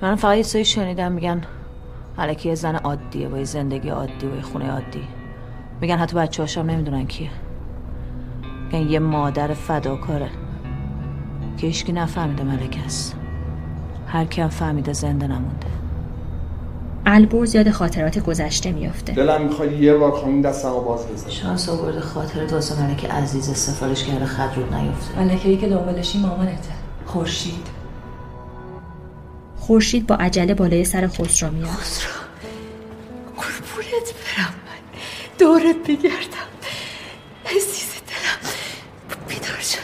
من 0.02 0.16
فقط 0.16 0.36
یه 0.36 0.42
سری 0.42 0.64
شنیدم 0.64 1.12
میگن 1.12 1.42
ملکه 2.18 2.48
یه 2.48 2.54
زن 2.54 2.76
عادیه 2.76 3.28
با 3.28 3.38
یه 3.38 3.44
زندگی 3.44 3.88
عادی 3.88 4.26
و 4.26 4.36
یه 4.36 4.42
خونه 4.42 4.70
عادی. 4.70 5.02
میگن 5.80 5.96
حتی 5.96 6.16
بچه 6.16 6.42
هاشم 6.42 6.60
نمی‌دونن 6.60 7.06
کیه. 7.06 7.30
میگن 8.72 8.90
یه 8.90 8.98
مادر 8.98 9.54
فداکاره. 9.54 10.28
که 11.56 11.66
هیچکی 11.66 11.92
نفهمیده 11.92 12.44
ملکه 12.44 12.84
است. 12.84 13.16
هر 14.06 14.24
کی 14.24 14.40
هم 14.40 14.48
فهمیده 14.48 14.92
زنده 14.92 15.26
نمونده. 15.26 15.66
البرز 17.06 17.54
یاد 17.54 17.70
خاطرات 17.70 18.18
گذشته 18.18 18.72
میافته. 18.72 19.12
دلم 19.12 19.42
می‌خواد 19.42 19.72
یه 19.72 19.94
بار 19.94 20.12
خانم 20.12 20.42
دستمو 20.42 20.80
باز 20.80 21.06
بزن 21.12 21.30
شانس 21.30 21.68
آورده 21.68 22.00
خاطرت 22.00 22.52
واسه 22.52 22.82
ملکه 22.82 23.08
عزیز 23.08 23.50
سفارش 23.50 24.04
کرده 24.04 24.24
خط 24.24 24.56
رود 24.56 24.74
نیفته. 24.74 25.18
ملکه 25.20 25.48
ای 25.48 25.56
که 25.56 25.68
دنبالشی 25.68 26.20
مامانته. 26.20 26.70
خورشید. 27.06 27.75
خورشید 29.66 30.06
با 30.06 30.14
عجله 30.14 30.54
بالای 30.54 30.84
سر 30.84 31.08
خسرو 31.08 31.50
میاد. 31.50 31.68
قربونت 33.36 34.14
برم 34.14 34.54
من. 34.66 35.00
دورت 35.38 35.76
بگردم. 35.88 36.48
عزیز 37.46 37.92
دلم 38.06 38.52
بیدار 39.28 39.60
شد. 39.60 39.78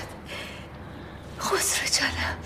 خسرو 1.41 2.01
جانم. 2.01 2.37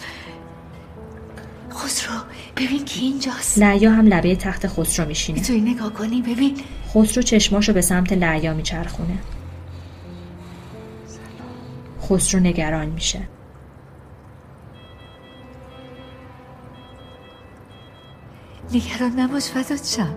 خسرو 1.75 2.15
ببین 2.57 2.85
کی 2.85 3.01
اینجاست. 3.01 3.59
لعیا 3.59 3.91
هم 3.91 4.07
لبه 4.07 4.37
تخت 4.37 4.67
خسرو 4.67 5.09
میشینه. 5.09 5.39
می‌تونی 5.39 5.61
نگاه 5.61 5.93
کنی؟ 5.93 6.23
ببین. 6.23 6.57
خسرو 6.95 7.23
چشماشو 7.23 7.73
به 7.73 7.81
سمت 7.81 8.13
لعیا 8.13 8.55
میچرخونه. 8.55 9.19
خسرو 12.03 12.41
نگران 12.41 12.87
میشه. 12.87 13.29
نگران 18.73 19.21
نباش 19.21 19.45
فدات 19.45 19.87
شم 19.87 20.17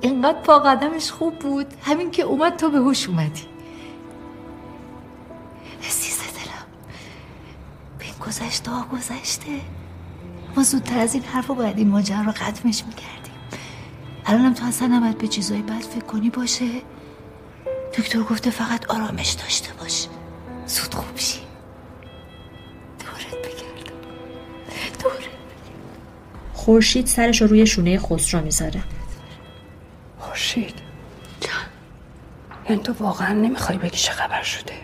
اینقدر 0.00 0.40
پا 0.40 0.58
قدمش 0.58 1.10
خوب 1.10 1.38
بود. 1.38 1.66
همین 1.82 2.10
که 2.10 2.22
اومد 2.22 2.56
تو 2.56 2.70
به 2.70 2.78
هوش 2.78 3.08
اومدی. 3.08 3.42
عزیز 5.88 6.18
دلم 6.18 6.66
به 7.98 8.04
این 8.04 8.14
گذشته 8.26 8.70
ها 8.70 8.86
گذشته 8.92 9.60
ما 10.56 10.62
زودتر 10.62 10.98
از 10.98 11.14
این 11.14 11.22
حرف 11.22 11.46
رو 11.46 11.54
باید 11.54 11.78
این 11.78 11.88
ماجرا 11.88 12.20
رو 12.20 12.32
ختمش 12.32 12.84
می‌کردیم. 12.84 13.34
الانم 14.26 14.54
تو 14.54 14.66
اصلا 14.66 14.88
نباید 14.88 15.18
به 15.18 15.28
چیزای 15.28 15.62
بد 15.62 15.80
فکر 15.80 16.04
کنی 16.04 16.30
باشه؟ 16.30 16.68
دکتر 17.98 18.22
گفته 18.22 18.50
فقط 18.50 18.90
آرامش 18.90 19.30
داشته 19.30 19.72
باش. 19.72 20.06
زود 20.66 20.94
خوب 20.94 21.18
شی. 21.18 21.43
خورشید 26.64 27.06
سرش 27.06 27.42
رو 27.42 27.48
روی 27.48 27.66
شونه 27.66 27.98
خسرو 27.98 28.40
می‌ذاره. 28.40 28.82
خورشید؟ 30.18 30.74
جان 31.40 31.50
یعنی 32.70 32.82
تو 32.82 32.92
واقعا 32.92 33.32
نمی‌خوای 33.32 33.78
بگی 33.78 33.96
چه 33.96 34.12
خبر 34.12 34.42
شده؟ 34.42 34.74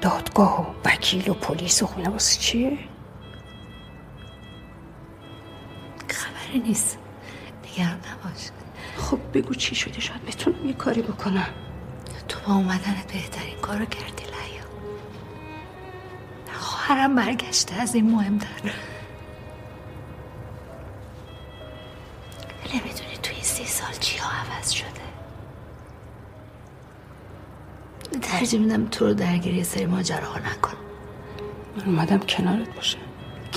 دادگاه 0.00 0.60
و 0.60 0.88
وکیل 0.88 1.30
و 1.30 1.34
پلیس 1.34 1.82
و 1.82 1.86
خونه 1.86 2.08
واسه 2.08 2.40
چیه؟ 2.40 2.78
خبری 6.08 6.58
نیست. 6.58 6.98
نگران 7.64 7.90
نباش. 7.90 8.50
خب 8.96 9.18
بگو 9.34 9.54
چی 9.54 9.74
شده؟ 9.74 10.00
شاید 10.00 10.24
بتونم 10.24 10.66
یه 10.66 10.72
کاری 10.72 11.02
بکنم. 11.02 11.48
تو 12.28 12.38
با 12.46 12.54
اومدنت 12.54 13.12
بهترین 13.12 13.56
کارو 13.62 13.84
کردی 13.84 14.24
لیا. 14.24 14.64
خواهرم 16.52 17.14
برگشته 17.14 17.74
از 17.74 17.94
این 17.94 18.10
مهمتر. 18.10 18.72
نمی‌دونی 22.74 23.16
تو 23.22 23.32
این 23.32 23.42
سی 23.42 23.64
سال 23.64 23.92
چی 23.92 24.18
ها 24.18 24.30
عوض 24.30 24.70
شده. 24.70 24.86
ترجیح 28.22 28.60
میدم 28.60 28.86
تو 28.86 29.06
رو 29.06 29.14
درگیری 29.14 29.56
یه 29.56 29.64
سری 29.64 29.86
ماجراها 29.86 30.38
نکن. 30.38 30.76
من 31.76 31.84
اومدم 31.84 32.18
کنارت 32.18 32.74
باشم 32.74 32.98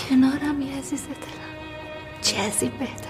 کنارم 0.10 0.62
یه 0.62 0.78
عزیز 0.78 1.06
دلم. 1.06 1.16
چه 2.22 2.38
از 2.42 2.64
این 2.64 2.72
بهتر. 2.80 3.10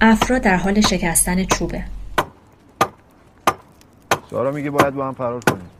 افرا 0.00 0.38
در 0.38 0.56
حال 0.56 0.80
شکستن 0.80 1.44
چوبه. 1.44 1.84
سارا 4.30 4.50
میگه 4.50 4.70
باید 4.70 4.94
با 4.94 5.06
هم 5.06 5.14
فرار 5.14 5.40
کنیم. 5.40 5.70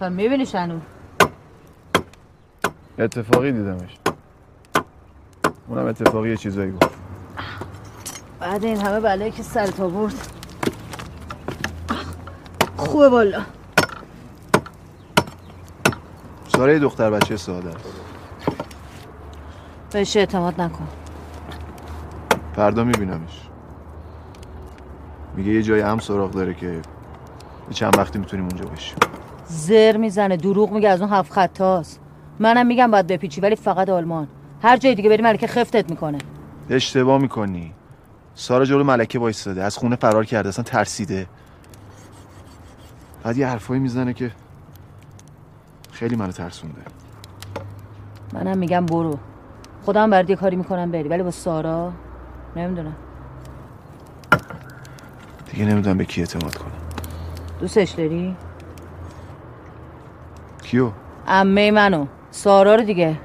و 0.00 0.10
می‌بینی 0.10 0.46
شنو 0.46 0.80
اتفاقی 2.98 3.52
دیدمش. 3.52 3.98
اونم 5.70 5.86
اتفاقی 5.86 6.30
یه 6.30 6.36
چیزایی 6.36 6.72
گفت 6.72 6.90
بعد 8.40 8.64
این 8.64 8.80
همه 8.80 9.00
بله 9.00 9.30
که 9.30 9.42
سرت 9.42 9.80
آورد. 9.80 10.14
خوبه 12.76 13.08
بالا 13.08 13.42
سارا 16.48 16.72
یه 16.72 16.78
دختر 16.78 17.10
بچه 17.10 17.36
ساده 17.36 17.68
است. 17.68 17.84
بهش 19.92 20.16
اعتماد 20.16 20.60
نکن. 20.60 20.88
فردا 22.56 22.84
میبینمش. 22.84 23.40
میگه 25.36 25.52
یه 25.52 25.62
جای 25.62 25.80
هم 25.80 25.98
سراغ 25.98 26.30
داره 26.30 26.54
که 26.54 26.66
یه 26.66 26.82
چند 27.70 27.98
وقتی 27.98 28.18
می‌تونیم 28.18 28.46
اونجا 28.46 28.64
باشیم 28.64 28.96
زر 29.46 29.96
می‌زنه 29.96 30.36
دروغ 30.36 30.72
میگه 30.72 30.88
از 30.88 31.00
اون 31.02 31.10
هفت 31.10 31.32
خطاست 31.32 32.00
منم 32.38 32.66
میگم 32.66 32.90
باید 32.90 33.06
بپیچی 33.06 33.40
ولی 33.40 33.56
فقط 33.56 33.88
آلمان. 33.88 34.28
هر 34.62 34.76
جای 34.76 34.94
دیگه 34.94 35.08
بری 35.08 35.22
ملکه 35.22 35.46
خفتت 35.46 35.90
می‌کنه. 35.90 36.18
اشتباه 36.70 37.20
می‌کنی. 37.20 37.74
سارا 38.34 38.64
جلو 38.64 38.84
ملکه 38.84 39.18
وایستاده. 39.18 39.62
از 39.62 39.76
خونه 39.76 39.96
فرار 39.96 40.24
کرده. 40.24 40.48
اصلا 40.48 40.64
ترسیده. 40.64 41.26
بعد 43.22 43.38
یه 43.38 43.46
حرفایی 43.46 43.80
می‌زنه 43.80 44.12
که 44.12 44.30
خیلی 45.92 46.16
منو 46.16 46.32
ترسونده. 46.32 46.82
منم 48.32 48.58
میگم 48.58 48.86
برو. 48.86 49.18
خودم 49.84 50.10
برات 50.10 50.30
یه 50.30 50.36
کاری 50.36 50.56
می‌کنم 50.56 50.90
بری. 50.90 51.08
ولی 51.08 51.22
با 51.22 51.30
سارا 51.30 51.92
نمی‌دونم. 52.56 52.96
دیگه 55.52 55.64
نمی‌دونم 55.64 55.98
به 55.98 56.04
کی 56.04 56.20
اعتماد 56.20 56.56
کنم. 56.56 56.70
دوستش 57.60 57.90
داری؟ 57.90 58.36
کیو؟ 60.62 60.90
عمه 61.26 61.70
منو. 61.70 62.06
سارا 62.30 62.74
رو 62.74 62.82
دیگه. 62.82 63.16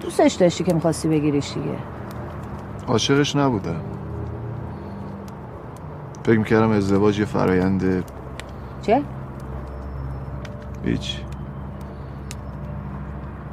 دوستش 0.00 0.32
داشتی 0.32 0.64
که 0.64 0.74
می‌خواستی 0.74 1.08
بگیریش 1.08 1.52
دیگه. 1.52 1.76
عاشقش 2.88 3.36
نبودم 3.36 3.80
فکر 6.22 6.38
می‌کردم 6.38 6.70
ازدواج 6.70 7.18
یه 7.18 7.24
فرایند 7.24 8.04
چه؟ 8.82 9.02
هیچ. 10.84 11.20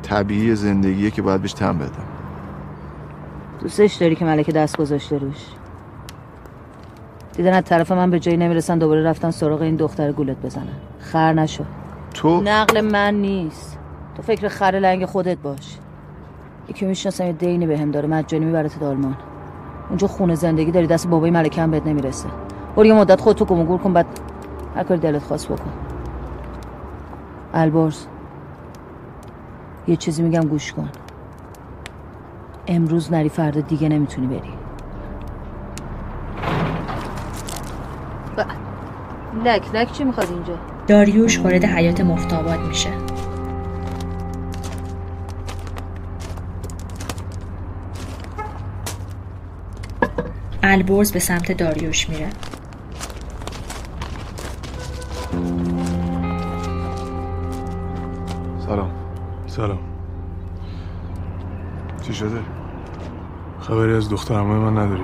طبیعی 0.04 0.56
زندگیه 0.56 1.12
که 1.12 1.22
باید 1.22 1.42
بهش 1.42 1.54
تم 1.54 1.78
بدم. 1.78 1.90
دوستش 3.62 3.94
داری 3.94 4.16
که 4.16 4.26
ملکه 4.26 4.52
دست 4.52 4.78
گذاشته 4.78 5.18
روش. 5.18 5.46
دیدن 7.34 7.54
از 7.54 7.64
طرف 7.64 7.92
من 7.92 8.10
به 8.10 8.20
جایی 8.20 8.38
نمی‌رسن 8.38 8.78
دوباره 8.78 9.04
رفتن 9.04 9.32
سراغ 9.32 9.62
این 9.62 9.76
دختر 9.76 10.12
گولت 10.12 10.38
بزنن. 10.38 10.68
خر 11.00 11.34
نشو. 11.34 11.64
تو؟ 12.14 12.42
نقل 12.42 12.82
من 12.82 13.14
نیست. 13.14 13.78
تو 14.16 14.22
فکر 14.22 14.48
خر 14.48 14.72
لنگ 14.72 15.06
خودت 15.06 15.38
باش. 15.38 15.78
یکی 16.70 16.86
می‌شناسم 16.86 17.26
یه 17.26 17.34
دینی 17.34 17.68
به 17.68 17.78
هم 17.78 17.92
داره 17.92 18.08
مجانی 18.08 18.46
میبرت 18.46 18.84
آلمان 18.84 19.16
اونجا 19.90 20.08
خونه 20.08 20.36
زندگی 20.36 20.72
داری 20.72 20.88
دست 20.88 21.08
بابای 21.08 21.32
ملکه 21.32 21.62
هم 21.62 21.72
بهت 21.72 21.88
نمی‌رسه. 21.88 22.30
برو 22.76 22.86
یه 22.86 22.94
مدت 22.94 23.22
خودتو 23.22 23.46
گم 23.46 23.66
گور 23.66 23.78
کن 23.78 23.94
بعد 23.94 24.06
هر 24.76 24.84
کاری 24.84 25.00
دلت 25.00 25.24
خواست 25.24 25.48
بکن. 25.48 25.72
البرز. 27.54 28.06
یه 29.88 29.96
چیزی 29.96 30.24
میگم 30.24 30.48
گوش 30.48 30.74
کن. 30.74 30.90
امروز 32.68 33.14
نری 33.14 33.30
فردا 33.30 33.62
دیگه 33.62 33.90
نمی‌تونی 33.90 34.28
بری. 34.28 34.54
لک 39.46 39.76
لک 39.76 39.92
چی 39.92 40.04
می‌خواد 40.04 40.28
اینجا؟ 40.32 40.54
داریوش 40.88 41.40
وارد 41.40 41.66
حیات 41.66 42.02
مفتاباد 42.02 42.60
میشه. 42.60 42.90
البرز 50.78 51.12
به 51.12 51.20
سمت 51.20 51.52
داریوش 51.52 52.10
میره. 52.10 52.28
سلام. 58.66 58.92
سلام. 59.48 59.80
چی 62.02 62.14
شده؟ 62.14 62.40
خبری 63.60 63.94
از 63.94 64.10
دخترمه 64.10 64.54
من 64.54 64.84
نداری؟ 64.84 65.04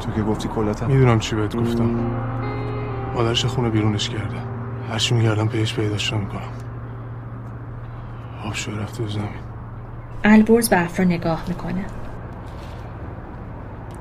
تو 0.00 0.12
که 0.12 0.22
گفتی 0.22 0.48
کلاتم 0.48 0.86
می‌دونم 0.86 1.18
چی 1.18 1.36
بهت 1.36 1.56
گفتم. 1.56 1.90
مادرش 3.14 3.44
خونه 3.44 3.68
بیرونش 3.70 4.08
کرده. 4.08 4.36
هرچی 4.90 5.14
میگردم 5.14 5.48
پیش 5.48 5.74
پیداش 5.74 6.12
نمی‌کنم. 6.12 6.40
آب 8.46 8.54
شو 8.54 8.70
رفته 8.80 9.02
تو 9.02 9.08
زمین. 9.08 9.28
البرز 10.24 10.68
به 10.68 10.84
افرا 10.84 11.06
نگاه 11.06 11.44
می‌کنه. 11.48 11.84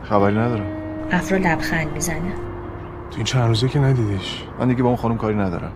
خبری 0.10 0.38
ندارم. 0.38 0.65
افرا 1.12 1.38
لبخند 1.38 1.91
می‌زنه. 1.93 2.34
تو 3.12 3.15
این 3.15 3.24
چند 3.24 3.48
روزه 3.48 3.67
که 3.67 3.80
ندیدیش. 3.80 4.43
من 4.60 4.67
دیگه 4.67 4.84
با 4.84 4.89
اون 4.89 4.98
خانم 4.98 5.17
کاری 5.17 5.36
ندارم. 5.36 5.72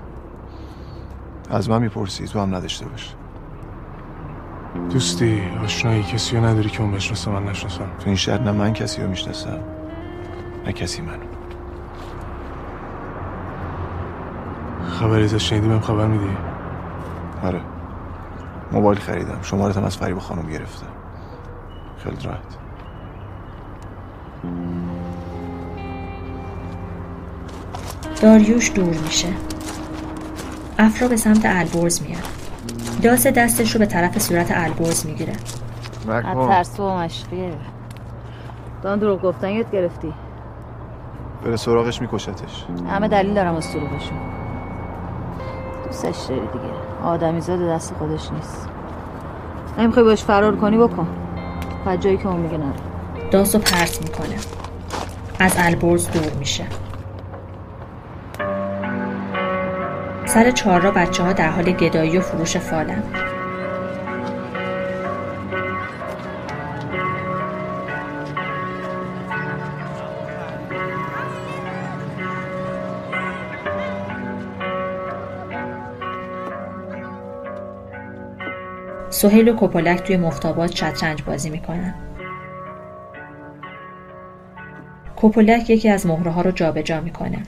از 1.49 1.69
من 1.69 1.81
می‌پرسی 1.81 2.27
تو 2.27 2.39
هم 2.39 2.55
نداشته 2.55 2.85
باش. 2.85 3.15
دوستی 4.89 5.41
آشنایی 5.63 6.03
کسی 6.03 6.37
رو 6.37 6.45
نداری 6.45 6.69
که 6.69 6.81
اون 6.81 6.91
بشناسه 6.91 7.31
من 7.31 7.43
نشناسم. 7.43 7.85
تو 7.99 8.05
این 8.05 8.15
شهر 8.15 8.41
نه 8.41 8.51
من 8.51 8.73
کسی 8.73 9.01
رو 9.01 9.09
می‌شناسم 9.09 9.59
نه 10.65 10.73
کسی 10.73 11.01
منو 11.01 11.17
خبری 14.83 15.23
ازش 15.23 15.49
شنیدی 15.49 15.67
بهم 15.67 15.79
خبر 15.79 16.07
میدی؟ 16.07 16.37
آره. 17.43 17.61
موبایل 18.71 18.99
خریدم. 18.99 19.39
شمارتم 19.41 19.83
از 19.83 19.97
فریب 19.97 20.19
خانم 20.19 20.49
گرفتم 20.49 20.87
خیلی 22.03 22.17
راحت. 22.23 22.62
داریوش 28.23 28.71
دور 28.75 28.95
میشه. 29.05 29.27
افرا 30.79 31.07
به 31.07 31.17
سمت 31.17 31.41
البرز 31.45 32.01
میاد. 32.01 32.23
داس 33.01 33.27
دستش 33.27 33.71
رو 33.71 33.79
به 33.79 33.85
طرف 33.85 34.19
صورت 34.19 34.51
البرز 34.51 35.05
می‌گیره. 35.05 35.33
از 36.07 36.47
ترس 36.47 36.79
و 36.79 36.97
مشقیه. 36.97 37.53
دان 38.83 38.99
دروغ 38.99 39.21
گفتن 39.21 39.49
یاد 39.49 39.71
گرفتی. 39.71 40.13
بره 41.45 41.55
سراغش 41.55 42.01
میکشتش. 42.01 42.65
همه 42.89 43.07
دلیل 43.07 43.33
دارم 43.33 43.55
از 43.55 43.71
دروغشون 43.71 44.17
دوستش 45.85 46.15
داری 46.29 46.41
دیگه. 46.41 47.05
آدمی 47.05 47.41
زاد 47.41 47.59
دست 47.69 47.93
خودش 47.99 48.31
نیست. 48.31 48.67
نمی‌خوای 49.77 50.05
باش 50.05 50.23
فرار 50.23 50.55
کنی 50.55 50.77
بکن. 50.77 51.07
و 51.85 51.97
جایی 51.97 52.17
که 52.17 52.27
اون 52.27 52.39
میگه 52.41 52.57
نرو 52.57 52.73
داس 53.31 53.55
رو 53.55 53.61
پرت 53.61 54.01
می‌کنه. 54.01 54.35
از 55.39 55.55
البرز 55.57 56.11
دور 56.11 56.33
میشه. 56.39 56.63
سر 60.33 60.51
چهار 60.51 60.81
را 60.81 60.91
بچه 60.91 61.23
ها 61.23 61.33
در 61.33 61.49
حال 61.49 61.71
گدایی 61.71 62.17
و 62.17 62.21
فروش 62.21 62.57
فالن 62.57 63.03
سهیل 79.09 79.49
و 79.49 79.55
کپولک 79.57 80.03
توی 80.03 80.17
مفتابات 80.17 80.75
شطرنج 80.75 81.23
بازی 81.23 81.49
می‌کنن. 81.49 81.93
کپولک 85.15 85.69
یکی 85.69 85.89
از 85.89 86.07
مهره 86.07 86.31
ها 86.31 86.41
رو 86.41 86.51
جابجا 86.51 87.01
می‌کنه. 87.01 87.43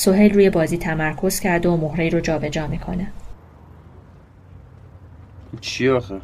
سهیل 0.00 0.34
روی 0.34 0.50
بازی 0.50 0.78
تمرکز 0.78 1.40
کرده 1.40 1.68
و 1.68 1.76
مهره 1.76 2.08
رو 2.08 2.20
جابجا 2.20 2.48
جا 2.48 2.66
می‌کنه. 2.66 3.12
چی 5.60 5.88
آخه؟ 5.88 6.20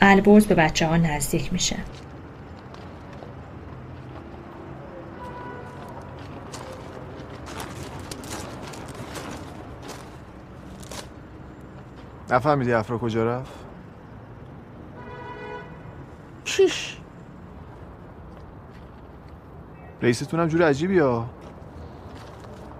البرز 0.00 0.46
به 0.46 0.54
بچه 0.54 0.86
ها 0.86 0.96
نزدیک 0.96 1.52
میشه. 1.52 1.76
نفهمیدی 12.30 12.72
افرا 12.72 12.98
کجا 12.98 13.24
رفت؟ 13.24 13.52
چیش 16.44 16.96
رئیستون 20.02 20.40
هم 20.40 20.48
جور 20.48 20.62
عجیبی 20.62 20.98
ها. 20.98 21.26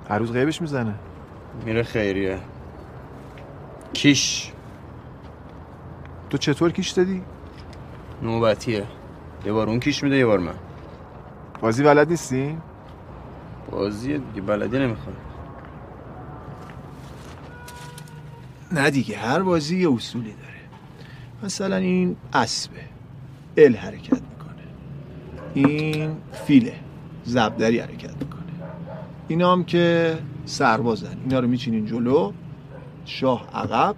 هر 0.08 0.18
روز 0.18 0.32
غیبش 0.32 0.60
می‌زنه. 0.60 0.94
میره 1.64 1.82
خیریه. 1.82 2.38
کیش. 3.92 4.52
تو 6.30 6.38
چطور 6.38 6.72
کیش 6.72 6.90
دادی؟ 6.90 7.22
نوبتیه. 8.22 8.86
یه 9.44 9.52
بار 9.52 9.68
اون 9.68 9.80
کیش 9.80 10.02
میده 10.02 10.16
یه 10.16 10.26
بار 10.26 10.38
من. 10.38 10.54
بازی 11.60 11.82
بلد 11.82 12.08
نیستی؟ 12.08 12.58
بازی 13.70 14.18
دیگه 14.18 14.40
بلدی 14.40 14.78
نمی‌خواد 14.78 15.16
نه 18.72 18.90
دیگه 18.90 19.16
هر 19.18 19.42
بازی 19.42 19.80
یه 19.80 19.92
اصولی 19.92 20.32
داره. 20.32 20.58
مثلا 21.42 21.76
این 21.76 22.16
اسبه 22.32 22.80
ال 23.56 23.76
حرکت 23.76 24.12
می‌کنه. 24.12 24.64
این 25.54 26.16
فیله 26.32 26.74
زبدری 27.24 27.78
حرکت 27.78 28.16
می‌کنه. 28.16 28.42
اینا 29.28 29.52
هم 29.52 29.64
که 29.64 30.18
سربازن 30.44 31.16
اینا 31.24 31.40
رو 31.40 31.48
میچینین 31.48 31.86
جلو. 31.86 32.32
شاه 33.04 33.48
عقب 33.54 33.96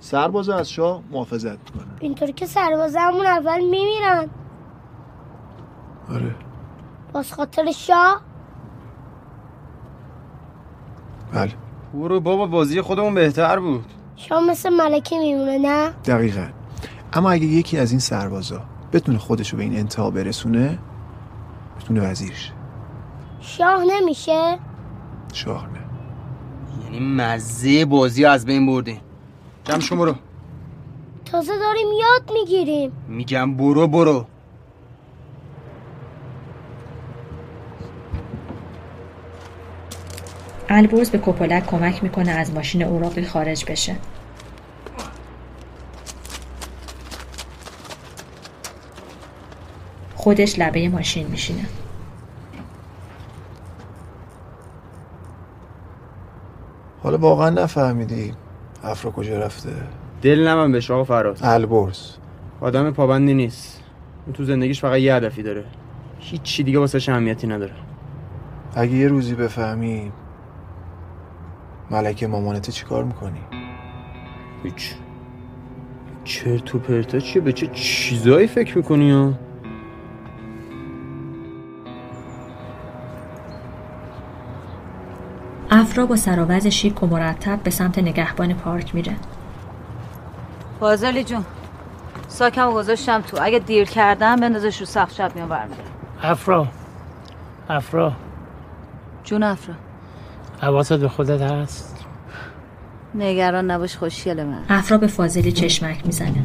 سرباز 0.00 0.48
از 0.48 0.70
شاه 0.70 1.02
محافظت 1.10 1.50
می‌کنه. 1.50 1.92
اینطور 2.00 2.30
که 2.30 2.46
سربازمون 2.46 3.26
اول 3.26 3.60
میمیرن. 3.60 4.28
آره. 6.10 6.34
باز 7.12 7.32
خاطر 7.32 7.72
شاه؟ 7.72 8.20
بله. 11.32 11.52
برو 11.94 12.20
بابا 12.20 12.46
بازی 12.46 12.80
خودمون 12.80 13.14
بهتر 13.14 13.60
بود. 13.60 13.84
شاه 14.16 14.50
مثل 14.50 14.70
ملکه 14.70 15.18
میمونه 15.18 15.58
نه؟ 15.58 15.90
دقیقا. 16.04 16.46
اما 17.12 17.30
اگه 17.30 17.46
یکی 17.46 17.78
از 17.78 17.90
این 17.90 18.00
سربازا 18.00 18.60
بتونه 18.92 19.18
خودشو 19.18 19.56
به 19.56 19.62
این 19.62 19.76
انتها 19.76 20.10
برسونه 20.10 20.78
بتونه 21.80 22.10
وزیر 22.10 22.32
شه 22.32 22.52
شاه 23.40 23.84
نمیشه؟ 23.84 24.58
شاه 25.32 25.66
نه. 25.66 25.80
یعنی 26.84 27.14
مزه 27.16 27.84
بازی 27.84 28.24
رو 28.24 28.30
از 28.30 28.46
بین 28.46 28.66
بردیم 28.66 29.00
جمع 29.64 29.80
شو 29.80 29.96
برو 29.96 30.14
تازه 31.24 31.52
داریم 31.58 31.88
یاد 32.00 32.32
می‌گیریم. 32.32 32.92
میگم 33.08 33.54
برو 33.56 33.86
برو. 33.86 34.26
البرز 40.74 41.10
به 41.10 41.18
کپولک 41.18 41.66
کمک 41.66 42.02
می‌کنه 42.02 42.30
از 42.30 42.54
ماشین 42.54 42.82
اوراقی 42.82 43.24
خارج 43.24 43.64
بشه. 43.64 43.96
خودش 50.14 50.58
لبه 50.58 50.88
ماشین 50.88 51.26
میشینه. 51.26 51.66
حالا 57.02 57.18
واقعا 57.18 57.50
نفهمیدی 57.50 58.34
افرا 58.84 59.10
کجا 59.10 59.38
رفته. 59.38 59.70
دل 60.22 60.48
نمن 60.48 60.72
بهش 60.72 60.90
آقا 60.90 61.04
فراز 61.04 61.42
البرز. 61.42 62.12
آدم 62.60 62.90
پابندی 62.90 63.34
نیست. 63.34 63.82
اون 64.26 64.32
تو 64.32 64.44
زندگیش 64.44 64.80
فقط 64.80 64.98
یه 64.98 65.14
هدفی 65.14 65.42
داره. 65.42 65.64
هیچی 66.18 66.62
دیگه 66.62 66.78
واسه 66.78 67.12
اهمیتی 67.12 67.46
نداره. 67.46 67.72
اگه 68.74 68.92
یه 68.92 69.08
روزی 69.08 69.34
بفهمی 69.34 70.12
ملکه 71.90 72.26
مامانته 72.26 72.72
چی 72.72 72.84
کار 72.84 73.04
می‌کنی؟ 73.04 73.40
هیچ. 74.62 74.94
چرت 76.24 76.74
و 76.74 76.78
پرتا 76.78 77.18
چیه؟ 77.18 77.42
به 77.42 77.52
چه 77.52 77.66
چیزایی 77.66 78.46
فکر 78.46 78.76
می‌کنی 78.76 79.10
ها؟ 79.10 79.32
افرا 85.70 86.06
با 86.06 86.16
سراوز 86.16 86.66
شیک 86.66 87.02
و 87.02 87.06
مرتب 87.06 87.62
به 87.62 87.70
سمت 87.70 87.98
نگهبان 87.98 88.54
پارک 88.54 88.94
میره. 88.94 89.16
فاضلی 90.80 91.24
جون 91.24 91.44
ساکم 92.28 92.70
گذاشتم 92.70 93.20
تو. 93.20 93.38
اگه 93.42 93.58
دیر 93.58 93.84
کردم 93.84 94.36
بندازش 94.36 94.80
رو 94.80 94.86
سقف 94.86 95.14
شب 95.14 95.34
میام 95.34 95.48
برمیدارم 95.48 95.90
افرا 96.22 96.66
افرا. 97.68 98.12
جون 99.24 99.42
افرا. 99.42 99.74
حواست 100.62 100.92
به 100.92 101.08
خودت 101.08 101.40
هست؟ 101.40 102.04
نگران 103.14 103.70
نباش 103.70 103.96
خوشگل 103.96 104.44
من. 104.44 104.64
افرا 104.68 104.98
به 104.98 105.06
فاضلی 105.06 105.52
چشمک 105.52 106.06
می‌زنه. 106.06 106.42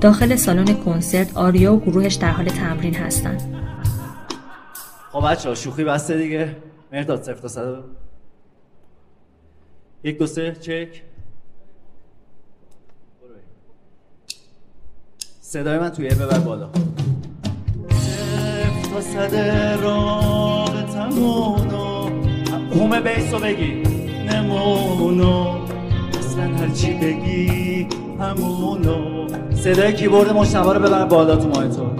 داخل 0.00 0.36
سالن 0.36 0.74
کنسرت 0.74 1.36
آریا 1.36 1.74
و 1.74 1.80
گروهش 1.80 2.14
در 2.14 2.30
حال 2.30 2.44
تمرین 2.44 2.94
هستن. 2.94 3.38
خب 5.12 5.30
بچه 5.30 5.54
شوخی 5.54 5.84
بسته 5.84 6.18
دیگه. 6.18 6.56
مرداد 6.92 7.22
صفر 7.22 7.34
تا 7.34 7.48
صد. 7.48 7.84
یک 10.04 10.18
دو 10.18 10.26
سه 10.26 10.56
چک. 10.60 11.02
صدای 15.40 15.78
من 15.78 15.90
توی 15.90 16.08
ببر 16.08 16.38
بالا. 16.38 16.68
صفر 19.00 19.28
تا 19.28 20.53
رابطمونو 21.04 22.08
هوم 22.74 23.00
بیسو 23.00 23.38
بگی؟ 23.38 23.82
نمونو. 24.28 25.56
اصلا 26.18 26.42
هرچی 26.42 26.92
بگی 26.92 27.86
همونو. 28.20 29.28
صدای 29.54 29.92
کیبورد 29.92 30.32
مشتبه 30.32 30.72
رو 30.72 30.80
ببر 30.80 31.04
بالا 31.04 31.36
تو 31.36 31.48
مایتون 31.48 31.96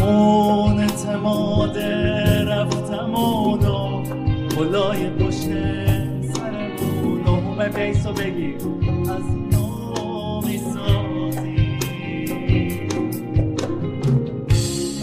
اون 0.00 0.78
اعتماد 0.78 1.78
رفتمونو. 2.48 4.02
کلای 4.56 5.10
پشت 5.10 5.48
سرمونو. 6.32 7.36
هوم 7.36 7.68
بیسو 7.68 8.12
بگی؟ 8.12 8.54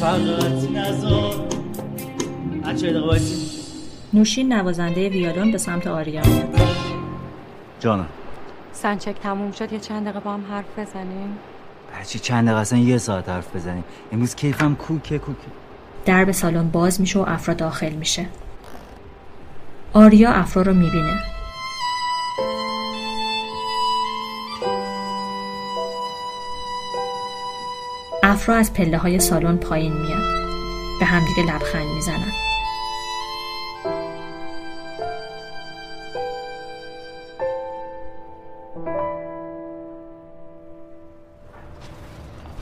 فقط 0.08 0.70
نزار. 0.74 1.36
بچه 2.64 2.82
دقیقه 2.82 3.02
بایستی. 3.02 3.62
نوشین 4.14 4.54
نوازنده 4.54 5.10
ویولون 5.10 5.52
به 5.52 5.58
سمت 5.58 5.88
آریا. 5.88 6.22
میاد 6.22 6.60
جانم. 7.80 8.06
سنچک 8.74 9.16
تموم 9.24 9.52
شد 9.52 9.74
یه 9.74 9.80
چند 9.80 10.04
دقیقه 10.04 10.20
با 10.20 10.34
هم 10.34 10.44
حرف 10.52 10.66
بزنیم؟ 10.80 11.38
هرچی 11.94 12.20
چند 12.20 12.46
دقیقه 12.46 12.60
اصلا 12.60 12.80
یه 12.80 12.98
ساعت 12.98 13.30
حرف 13.30 13.56
بزنیم. 13.56 13.84
امروز 14.12 14.36
کیفم 14.36 14.76
کوکه 14.76 15.20
کوکه. 15.20 15.48
درب 16.06 16.32
سالن 16.32 16.70
باز 16.70 17.02
میشه 17.02 17.20
و 17.20 17.26
افرا 17.28 17.54
داخل 17.54 17.92
میشه. 17.92 18.26
آریا 19.94 20.32
افرا 20.32 20.64
رو 20.64 20.74
می‌بینه. 20.74 21.24
افرا 28.38 28.56
از 28.56 28.74
پله 28.74 28.98
های 28.98 29.20
سالن 29.20 29.58
پایین 29.58 29.94
میاد. 29.94 30.24
به 31.00 31.06
همدیگه 31.06 31.44
لبخند 31.44 31.88
می‌زنن. 31.96 32.32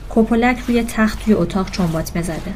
کوپولک 0.08 0.58
روی 0.68 0.82
تخت 0.82 1.24
توی 1.24 1.34
اتاق 1.34 1.70
چنبات 1.70 2.22
زده 2.22 2.54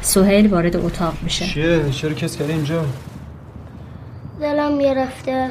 سهیل 0.00 0.50
وارد 0.50 0.76
اتاق 0.76 1.14
میشه. 1.22 1.46
چیه؟ 1.46 1.90
چرا 1.90 2.12
کس 2.12 2.36
کرده 2.36 2.52
اینجا؟ 2.52 2.84
دلم 4.40 4.78
گرفته 4.78 5.50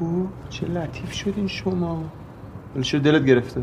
اوه 0.00 0.28
چه 0.50 0.66
لطیف 0.66 1.12
شدین 1.12 1.48
شما. 1.48 2.04
ولی 2.74 2.84
چرا 2.84 3.00
دلت 3.00 3.24
گرفته؟ 3.24 3.62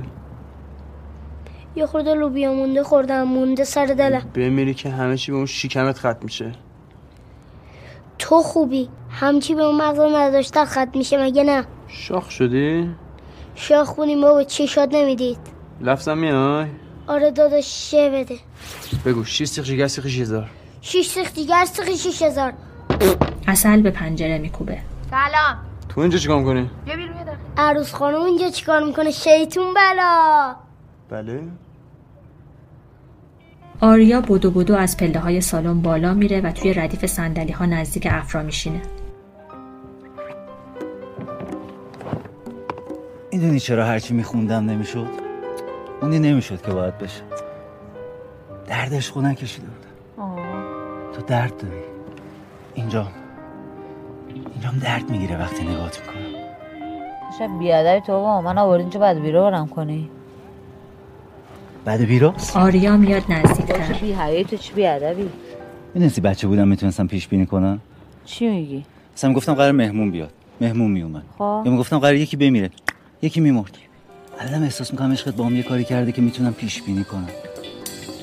یه 1.75 1.85
خورده 1.85 2.13
لوبیا 2.13 2.53
مونده 2.53 2.83
خوردم 2.83 3.23
مونده 3.23 3.63
سر 3.63 3.85
دلم. 3.85 4.31
بمیری 4.35 4.73
که 4.73 4.89
همه 4.89 5.17
چی 5.17 5.31
به 5.31 5.37
اون 5.37 5.45
شکمت 5.45 5.97
ختم 5.97 6.19
میشه. 6.21 6.51
تو 8.19 8.41
خوبی 8.41 8.89
همچی 9.09 9.55
به 9.55 9.63
اون 9.63 9.81
مغزا 9.81 10.09
نداشتن 10.09 10.65
خط 10.65 10.95
میشه 10.95 11.23
مگه 11.23 11.43
نه؟ 11.43 11.65
شاخ 11.87 12.29
شدی؟ 12.29 12.89
شاه 13.55 13.85
خونی 13.85 14.15
ما 14.15 14.33
به 14.33 14.45
چشاد 14.45 14.89
نمی‌دید؟ 14.95 15.37
لفظم 15.81 16.17
میای؟ 16.17 16.65
آره 17.07 17.31
داداش 17.31 17.91
شه 17.91 18.09
بده؟ 18.09 18.35
بگو 19.05 19.23
شیش 19.23 19.49
سیخ 19.49 19.65
جگر 19.65 19.87
سیخ 19.87 20.05
هزار. 20.05 20.49
شیش 20.81 21.09
سیخ 21.09 21.33
دیگر 21.33 21.65
سیخ 21.65 21.89
شیش 21.89 22.21
هزار. 22.21 22.53
اصل 23.47 23.81
به 23.81 23.91
پنجره 23.91 24.37
میکوبه. 24.37 24.77
سلام. 25.09 25.57
تو 25.89 26.01
اینجا 26.01 26.17
چیکار 26.17 26.39
می‌کنی؟ 26.39 26.69
بیا 26.85 26.95
بیرون 26.95 27.17
یه 27.17 27.23
دقیقه 27.23 27.37
عروس 27.57 27.93
خانم 27.93 28.21
اینجا 28.21 28.49
چیکار 28.49 28.83
می‌کنه؟ 28.83 29.11
شیطون 29.11 29.73
بلا. 29.73 30.55
بله. 31.09 31.41
آریا 33.83 34.21
بدو 34.21 34.51
بدو 34.51 34.75
از 34.75 34.97
پله 34.97 35.19
های 35.19 35.41
سالن 35.41 35.81
بالا 35.81 36.13
میره 36.13 36.41
و 36.41 36.51
توی 36.51 36.73
ردیف 36.73 37.05
صندلی 37.05 37.51
ها 37.51 37.65
نزدیک 37.65 38.07
افرا 38.11 38.43
میشینه. 38.43 38.81
می‌دونی 43.31 43.59
چرا 43.59 43.85
هرچی 43.85 44.13
میخوندم 44.13 44.65
نمی‌شد؟ 44.65 45.07
اونی 46.01 46.19
نمی‌شد 46.19 46.61
که 46.61 46.71
باید 46.71 46.97
بشه. 46.97 47.21
دردش 48.67 49.09
خودن 49.09 49.33
کشیده 49.33 49.67
بودم 49.67 50.35
تو 51.13 51.21
درد 51.21 51.57
داری. 51.57 51.83
اینجا 52.73 53.07
اینجام 54.53 54.79
درد 54.83 55.09
می‌گیره 55.09 55.39
وقتی 55.39 55.63
نگات 55.63 55.99
می‌کنم. 55.99 56.43
شب 57.39 57.59
بیادری 57.59 58.01
تو 58.01 58.11
با 58.11 58.41
من 58.41 58.57
آوردین 58.57 58.83
اینجا 58.83 58.99
بعد 58.99 59.21
بیرو 59.21 59.43
برم 59.43 59.67
کنی؟ 59.67 60.09
بعد 61.85 62.01
بیراست 62.01 62.57
آریا 62.57 62.97
میاد 62.97 63.23
نزدیکتر 63.29 63.93
بی 64.01 64.13
حیایی 64.13 64.43
تو 64.43 64.57
چی 64.57 64.73
بیادبی 64.73 65.29
می‌دونستی 65.93 66.21
بچه 66.21 66.47
بودم 66.47 66.67
می‌تونستم 66.67 67.07
پیش 67.07 67.27
بینی 67.27 67.45
کنم 67.45 67.79
چی 68.25 68.47
میگی؟ 68.47 68.85
مثلا 69.15 69.29
می‌گفتم 69.29 69.53
قرار 69.53 69.71
مهمون 69.71 70.11
بیاد. 70.11 70.29
مهمون 70.61 70.91
میومد. 70.91 71.23
خب. 71.37 71.61
یا 71.65 71.71
می‌گفتم 71.71 71.99
قرار 71.99 72.15
یکی 72.15 72.37
بمیره. 72.37 72.69
یکی 73.21 73.41
میمرد. 73.41 73.77
الان 74.39 74.63
احساس 74.63 74.91
می‌کنم 74.91 75.11
عشقت 75.11 75.35
با 75.35 75.45
هم 75.45 75.55
یه 75.55 75.63
کاری 75.63 75.83
کرده 75.83 76.11
که 76.11 76.21
می‌تونم 76.21 76.53
پیش 76.53 76.81
بینی 76.81 77.03
کنم 77.03 77.29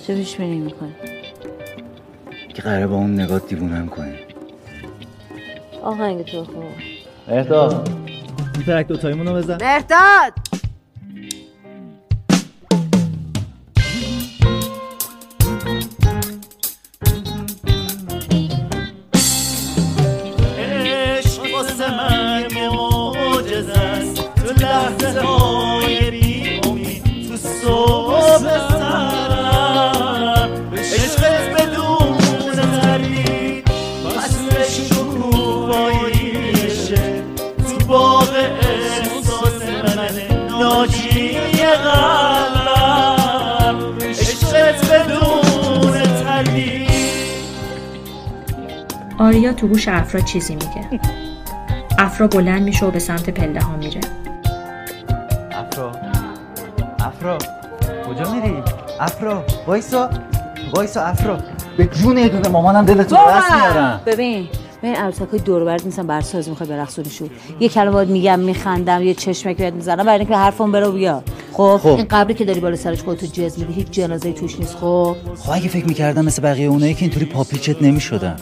چه 0.07 0.15
پیش 0.15 0.37
بینی 0.37 0.61
می‌کنی؟ 0.61 0.93
که 2.55 2.63
قرار 2.63 2.87
با 2.87 2.97
اون 2.97 3.21
نگاه 3.21 3.39
دیوونم 3.39 3.89
کنه 3.89 4.15
آهنگ 5.83 6.25
تو 6.25 6.45
خوب 6.45 6.65
اهدا 7.29 7.85
این 8.55 8.65
ترک 8.67 8.87
دوتاییمونو 8.87 9.35
بزن. 9.35 9.59
مرداد 9.61 10.33
تو 49.61 49.69
گوش 49.69 49.89
افرا 49.89 50.21
چیزی 50.21 50.55
میگه. 50.55 51.01
افرا 51.99 52.27
بلند 52.27 52.63
میشه 52.63 52.87
و 52.87 52.91
به 52.91 52.99
سمت 52.99 53.31
پله 53.31 53.61
ها 53.61 53.77
میره. 53.77 54.01
افرا 55.53 55.93
افرا 57.01 57.39
کجا 58.09 58.33
میری؟ 58.33 58.55
افرا 59.01 59.45
وایسا 59.67 60.11
وایسا 60.75 61.03
افرا. 61.03 61.39
به 61.77 61.87
جون 61.87 62.19
یه 62.19 62.29
دونه 62.29 62.49
مامانم 62.49 62.85
دلتو 62.85 63.17
دست 63.29 63.53
میارم. 63.53 64.01
ببین 64.07 64.49
ببین 64.83 64.97
عروسک 64.97 65.29
های 65.29 65.41
دور 65.41 65.65
برد 65.65 65.85
نیستن 65.85 66.07
برساز 66.07 66.49
می‌خوای 66.49 66.69
برقصونیشون 66.69 67.31
یه 67.61 67.69
کلمه 67.69 67.91
باید 67.91 68.09
میگم 68.09 68.39
میخندم 68.39 69.03
یه 69.03 69.15
چشمک 69.15 69.57
بهت 69.57 69.75
می‌زنم 69.75 70.05
برای 70.05 70.19
اینکه 70.19 70.37
حرفم 70.37 70.73
بره 70.73 70.87
و 70.87 70.93
بیا. 70.93 71.23
خب, 71.53 71.81
خب. 71.83 71.89
این 71.89 72.07
قبری 72.11 72.35
که 72.35 72.45
داری 72.45 72.61
بالا 72.61 72.77
سرش 72.77 73.03
خودتو 73.03 73.27
جز 73.27 73.59
میدی 73.59 73.73
هیچ 73.73 73.91
جنازه 73.91 74.33
توش 74.33 74.59
نیست 74.59 74.77
خب. 74.77 75.17
خب 75.39 75.53
اگه 75.53 75.69
فکر 75.69 75.87
می‌کردم 75.87 76.25
مثل 76.25 76.43
بقیه 76.43 76.67
اونایی 76.67 76.95
که 76.95 77.03
اینطوری 77.03 77.27
پاپیچت 77.27 77.83
نمی‌شدم 77.83 78.37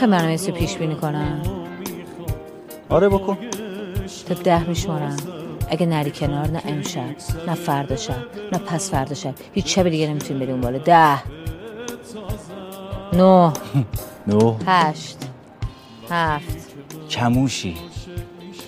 می‌خوای 0.00 0.18
برنامه 0.18 0.42
یه 0.42 0.52
پیش 0.52 0.76
بینی 0.76 0.94
کنم؟ 0.94 1.42
آره 2.88 3.08
بکن. 3.08 3.38
تا 4.28 4.34
ده 4.34 4.68
میشمارم 4.68 5.16
اگه 5.68 5.86
نری 5.86 6.10
کنار 6.10 6.50
نه 6.50 6.62
امشب 6.66 7.16
نه 7.46 7.54
فردا 7.54 7.96
شب 7.96 8.14
نه 8.52 8.58
پس 8.58 8.90
فردا 8.90 9.14
شب. 9.14 9.34
هیچ 9.52 9.74
شب 9.74 9.88
دیگه 9.88 10.08
نمی‌تونیم 10.08 10.46
بریم 10.46 10.60
بالا. 10.60 10.78
ده. 10.78 11.22
نه. 13.12 13.52
نو 14.28 14.56
هشت. 14.66 15.18
هفت. 16.10 16.70
کموشی. 17.10 17.76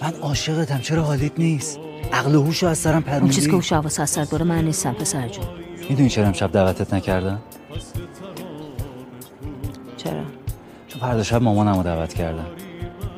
من 0.02 0.12
عاشقتم. 0.14 0.78
چرا 0.78 1.02
حالیت 1.02 1.38
نیست؟ 1.38 1.78
عقل 2.12 2.34
و 2.34 2.42
هوشو 2.42 2.66
از 2.66 2.78
سرم 2.78 2.94
اون 2.94 3.02
پروندی 3.02 3.34
چیز 3.34 3.46
که 3.46 3.52
هوش 3.52 3.72
حواس 3.72 4.00
از 4.00 4.10
سر 4.10 4.24
بره 4.24 4.44
من 4.44 4.64
نیستم 4.64 4.92
پسر 4.92 5.28
جون. 5.28 5.44
می‌دونی 5.90 6.08
چرا 6.08 6.26
امشب 6.26 6.52
دعوتت 6.52 6.94
نکردم؟ 6.94 7.38
چرا؟ 9.96 10.22
فردا 11.02 11.22
شب 11.22 11.42
مامانم 11.42 11.76
رو 11.76 11.82
دعوت 11.82 12.14
کردم 12.14 12.46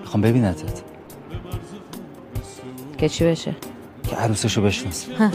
می‌خوام 0.00 0.20
ببینتت. 0.20 0.82
که 2.98 3.08
چی 3.08 3.24
بشه؟ 3.24 3.56
که 4.10 4.16
عروسشو 4.16 4.62
بشناس. 4.62 5.08
ها. 5.18 5.30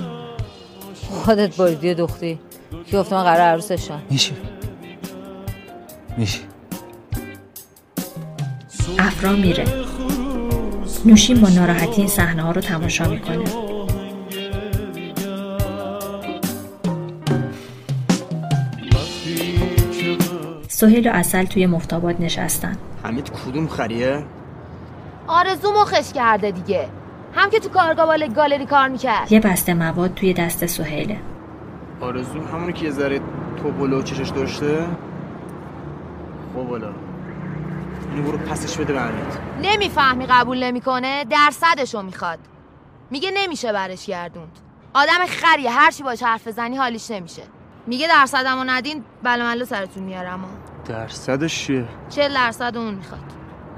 خودت 1.09 1.57
بریدی 1.57 1.93
دختی 1.93 2.39
کی 2.85 2.97
گفت 2.97 3.13
من 3.13 3.23
قرار 3.23 3.41
عروسشم؟ 3.41 4.01
میشه 4.09 4.33
میشه 6.17 6.39
افرا 8.99 9.31
میره. 9.31 9.65
نوشین 11.05 11.41
با 11.41 11.49
ناراحتی 11.49 12.01
این 12.01 12.07
صحنه 12.07 12.41
ها 12.41 12.51
رو 12.51 12.62
تماشا 12.62 13.09
می‌کنه. 13.09 13.45
سهیل 20.80 21.10
و 21.10 21.12
اصل 21.13 21.44
توی 21.44 21.65
مفتاباد 21.65 22.22
نشستن. 22.22 22.78
حمید 23.04 23.32
کدوم 23.32 23.68
خریه؟ 23.68 24.24
آرزو 25.28 25.72
مخش 25.82 26.13
کرده 26.13 26.52
دیگه. 26.52 26.89
هم 27.36 27.50
که 27.50 27.60
تو 27.60 27.70
کارگاه 27.70 28.06
بالا 28.06 28.28
گالری 28.28 28.65
کار 28.65 28.88
می‌کرد. 28.88 29.32
یه 29.32 29.39
بسته 29.39 29.74
مواد 29.74 30.13
توی 30.13 30.34
دست 30.34 30.65
سهیله. 30.65 31.18
آرزو 32.02 32.44
همونی 32.44 32.74
که 32.74 32.86
یه 32.86 32.92
ذره 32.92 33.20
تو 33.63 33.72
بلو 33.72 34.04
چشش 34.04 34.30
داشته؟ 34.30 34.86
خب 36.54 36.63
بالا 36.63 36.94
اینو 38.12 38.24
برو 38.24 38.38
پسش 38.38 38.78
بده 38.78 38.94
به 38.94 39.00
حمید. 39.00 39.39
نمی‌فهمی 39.62 40.26
قبول 40.26 40.63
نمی‌کنه 40.63 41.26
درصدشو 41.30 42.02
می‌خواد. 42.02 42.39
میگه 43.10 43.32
نمیشه 43.34 43.74
برش 43.74 44.06
گردوند. 44.06 44.60
آدم 44.94 45.26
خریه 45.28 45.72
هر 45.72 45.92
چی 45.92 46.04
باش 46.04 46.24
حرف 46.24 46.48
بزنی 46.48 46.78
حالیش 46.78 47.12
نمیشه. 47.12 47.44
میگه 47.88 48.08
درصدمو 48.08 48.63
ندین 48.63 49.04
بله 49.24 49.44
ملو 49.44 49.65
سرتون 49.65 50.04
میارم. 50.04 50.39
درصدش 50.86 51.65
چیه؟ 51.65 51.86
40 52.10 52.34
درصد 52.34 52.78
اون 52.78 52.94
می‌خواد. 52.94 53.22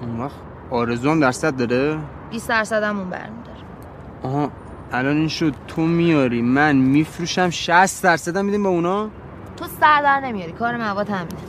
اون 0.01 0.19
وقت 0.19 0.35
آرزو 0.69 1.11
هم 1.11 1.19
درصد 1.19 1.55
داره؟ 1.55 1.99
20 2.31 2.49
درصدم 2.49 2.97
اون 2.99 3.09
برمیداره. 3.09 3.57
آها 4.23 4.51
الان 4.91 5.17
این 5.17 5.27
شد 5.27 5.53
تو 5.67 5.81
میاری 5.81 6.41
من 6.41 6.75
میفروشم 6.75 7.49
60 7.49 8.03
درصدم 8.03 8.45
میدیم 8.45 8.63
به 8.63 8.69
اونا؟ 8.69 9.09
تو 9.57 9.65
سر 9.79 10.01
در 10.01 10.19
نمیاری 10.19 10.51
کار 10.51 10.77
مواد 10.77 11.09
همینه. 11.09 11.39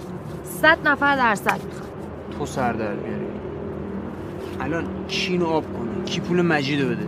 100 0.44 0.88
نفر 0.88 1.16
درصد 1.16 1.64
می‌خواد 1.64 1.92
تو 2.38 2.46
سر 2.46 2.72
در 2.72 2.94
میاری 2.94 3.26
الان 4.60 5.06
کینو 5.08 5.46
آب 5.46 5.64
کنه 5.72 6.04
کی 6.04 6.20
پول 6.20 6.42
مجیدو 6.42 6.88
بده؟ 6.88 7.06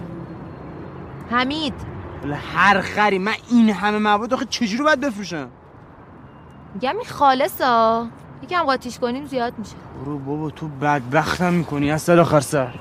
حمید. 1.30 1.74
هر 2.54 2.80
خری 2.80 3.18
من 3.18 3.32
این 3.50 3.70
همه 3.70 3.98
مواد 3.98 4.34
آخه 4.34 4.44
چجوری 4.44 4.82
باید 4.82 5.00
بفروشم؟ 5.00 5.48
میگم 6.74 6.96
این 6.96 7.04
خالصا 7.04 8.06
یکم 8.44 8.62
قاطیش 8.62 8.98
کنیم 8.98 9.26
زیاد 9.26 9.58
میشه. 9.58 9.74
برو 10.00 10.18
بابا 10.18 10.50
تو 10.50 10.68
بدبختم 10.68 11.52
می‌کنی 11.52 11.90
از 11.90 12.02
سر 12.02 12.20
آخر 12.20 12.40
سر. 12.40 12.74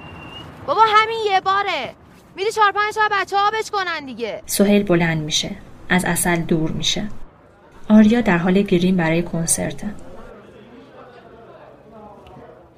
بابا 0.65 0.81
همین 0.87 1.19
یه 1.31 1.41
باره. 1.41 1.93
میری 2.35 2.51
چهار 2.51 2.71
پنج 2.71 2.93
تا 2.95 3.01
بچه 3.11 3.37
ها 3.37 3.51
بچ 3.51 3.69
کنن 3.69 4.05
دیگه. 4.05 4.41
سهیل 4.45 4.83
بلند 4.83 5.23
میشه. 5.23 5.55
از 5.89 6.05
اصل 6.05 6.35
دور 6.35 6.71
میشه. 6.71 7.07
آریا 7.89 8.21
در 8.21 8.37
حال 8.37 8.61
گریم 8.61 8.97
برای 8.97 9.23
کنسرته 9.23 9.95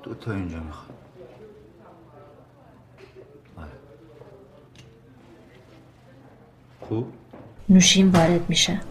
دو 0.04 0.14
تا 0.14 0.32
اینجا 0.32 0.60
می‌خوام. 0.60 0.86
خوب؟ 6.80 7.14
نوشین 7.70 8.10
وارد 8.10 8.50
میشه. 8.50 8.82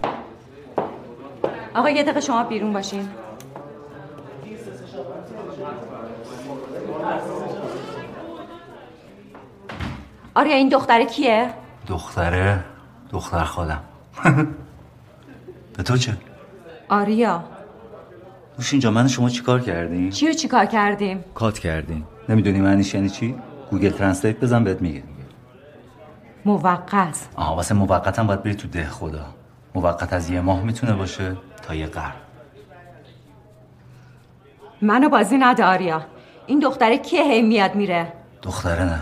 آقا 1.74 1.90
یه 1.90 2.03
دقیقه 2.03 2.20
شما 2.20 2.45
بیرون 2.45 2.72
باشین. 2.72 3.09
آریا 10.35 10.55
این 10.57 10.68
دختره 10.68 11.05
کیه؟ 11.07 11.51
دختره؟ 11.89 12.64
دختر 13.11 13.45
خالم 13.45 13.80
به 15.76 15.82
تو 15.82 15.97
چه؟ 15.97 16.16
آریا. 16.89 17.45
نوشین 18.59 18.80
جان 18.80 18.93
من 18.93 19.09
شما 19.09 19.28
چیکار 19.28 19.61
کردیم؟ 19.61 20.11
چی 20.11 20.26
رو 20.26 20.32
چیکار 20.32 20.66
کردیم؟ 20.66 21.24
cut 21.34 21.59
کردیم. 21.59 22.07
نمی‌دونی 22.28 22.61
معنیش 22.61 22.95
یعنی 22.95 23.11
چی؟ 23.11 23.35
Google 23.70 23.90
Translate 23.90 24.40
بزن 24.41 24.64
بهت 24.64 24.82
میگه. 24.82 25.03
موقت. 26.45 27.28
آها 27.37 27.57
واسه 27.57 27.74
موقت 27.74 28.18
هم 28.18 28.26
باید 28.26 28.43
بری 28.43 28.55
تو 28.55 28.68
دهخدا. 28.68 29.24
موقت 29.74 30.12
از 30.12 30.30
یه 30.30 30.41
ماه 30.41 30.62
می‌تونه 30.62 30.93
باشه 30.93 31.37
تا 31.62 31.74
یه 31.74 31.87
قرن. 31.87 32.12
منو 34.82 35.09
بازی 35.09 35.37
نده 35.39 35.64
آریا. 35.64 36.03
این 36.47 36.59
دختره 36.59 36.99
کیه؟ 36.99 37.22
هی 37.22 37.43
میاد 37.43 37.74
میره. 37.74 38.12
دختره 38.43 38.85
نه. 38.85 39.01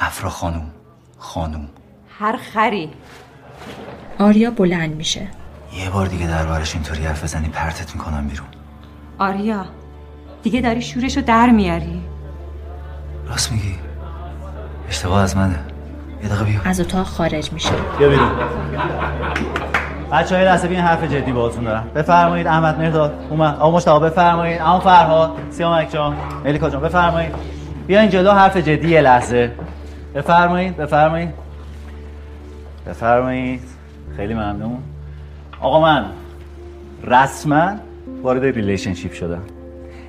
افرا 0.00 0.30
خانوم 0.30 0.70
خانوم. 1.18 1.68
هر 2.18 2.36
خری. 2.36 2.90
آریا 4.18 4.50
بلند 4.50 4.96
میشه. 4.96 5.28
یه 5.72 5.90
بار 5.90 6.06
دیگه 6.06 6.26
دربارش 6.26 6.74
اینطوری 6.74 7.04
حرف 7.04 7.24
بزنی 7.24 7.48
پرتت 7.48 7.94
می‌کنم 7.94 8.28
بیرون. 8.28 8.46
آریا 9.18 9.64
دیگه 10.42 10.60
داری 10.60 10.82
شورشو 10.82 11.20
در 11.20 11.50
میاری؟ 11.50 12.02
راست 13.28 13.52
میگی. 13.52 13.74
اشتباه 14.88 15.22
از 15.22 15.36
منه. 15.36 15.58
یه 16.22 16.28
دقیقه 16.28 16.44
بیا. 16.44 16.60
از 16.64 16.80
اتاق 16.80 17.06
خارج 17.06 17.52
میشه. 17.52 17.72
بیا 17.98 18.08
بیرون. 18.08 18.30
بچه 20.12 20.36
های 20.36 20.44
لحظه 20.44 20.68
این 20.68 20.80
حرف 20.80 21.04
جدی 21.04 21.32
باهاتون 21.32 21.64
دارم. 21.64 21.90
بفرمایید 21.94 22.46
احمد 22.46 22.78
مرداد. 22.78 23.26
اومد. 23.30 23.56
آقا 23.58 23.76
مشتاق 23.76 24.04
بفرمایید. 24.04 24.60
اما 24.60 24.80
فرهاد. 24.80 25.30
سیامک 25.50 25.90
جان. 25.92 26.16
ملیکا 26.44 26.70
جان 26.70 26.82
بفرمایید. 26.82 27.34
بیاین 27.86 28.10
جلو 28.10 28.32
حرف 28.32 28.56
جدی 28.56 28.88
یه 28.88 29.00
لحظه. 29.00 29.52
بفرمایید 30.14 30.76
بفرمایید. 30.76 31.30
بفرمایید. 32.86 33.62
خیلی 34.16 34.34
ممنون. 34.34 34.78
آقا 35.60 35.80
من 35.80 36.04
رسما 37.04 37.72
وارد 38.22 38.44
relationship 38.44 39.12
شدم. 39.12 39.42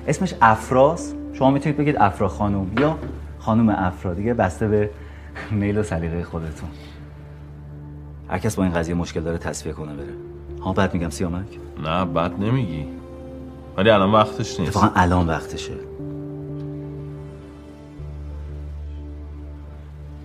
اسمش 0.08 0.34
افراس 0.42 1.14
شما 1.32 1.50
می‌تونید 1.50 1.78
بگید 1.78 1.96
افرا 1.96 2.28
خانوم 2.28 2.70
یا 2.78 2.98
خانوم 3.38 3.68
افرا. 3.68 4.14
دیگه 4.14 4.34
بسته 4.34 4.68
به 4.68 4.90
میل 5.50 5.78
و 5.78 5.82
سلیقه 5.82 6.24
خودتون. 6.24 6.68
هر 8.28 8.38
کس 8.38 8.56
با 8.56 8.64
این 8.64 8.72
قضیه 8.72 8.94
مشکل 8.94 9.20
داره 9.20 9.38
تصفیه 9.38 9.72
کنه 9.72 9.92
بره. 9.94 10.14
ها 10.60 10.72
بعد 10.72 10.94
میگم 10.94 11.10
سیامک. 11.10 11.46
نه 11.84 12.04
بد 12.04 12.32
نمیگی. 12.40 12.86
ولی 13.76 13.90
الان 13.90 14.12
وقتش 14.12 14.60
نیست. 14.60 14.76
اتفاقا 14.76 15.00
الان 15.00 15.26
وقتشه. 15.26 15.72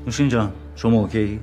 نوشین 0.07 0.29
جان 0.29 0.51
شما 0.75 0.99
اوکی؟ 0.99 1.39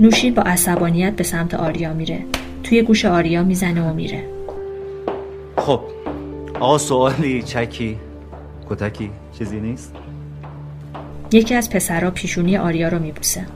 نوشین 0.00 0.34
با 0.34 0.42
عصبانیت 0.42 1.16
به 1.16 1.24
سمت 1.24 1.54
آریا 1.54 1.94
میره. 1.94 2.24
توی 2.62 2.82
گوش 2.82 3.04
آریا 3.04 3.42
می‌زنه 3.42 3.90
و 3.90 3.94
میره. 3.94 4.24
خب 5.56 5.80
آقا 6.60 6.78
سوالی 6.78 7.42
چکی؟ 7.42 7.98
کتکی؟ 8.70 9.10
چیزی 9.38 9.60
نیست؟ 9.60 9.94
یکی 11.32 11.54
از 11.54 11.70
پسرها 11.70 12.10
پیشونی 12.10 12.56
آریا 12.56 12.88
رو 12.88 12.98
میبوسه. 12.98 13.46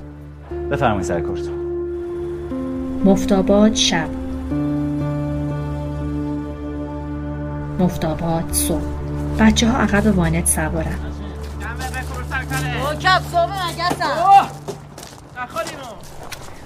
بفرمایید 0.71 1.05
سر 1.05 1.21
کارتون. 1.21 1.55
مفتاباد 3.05 3.75
شب. 3.75 4.09
مفتاباد 7.79 8.53
صبح. 8.53 8.85
بچه 9.41 9.69
ها 9.69 9.79
عقب 9.79 10.19
وانت 10.19 10.47
سوارن. 10.47 10.99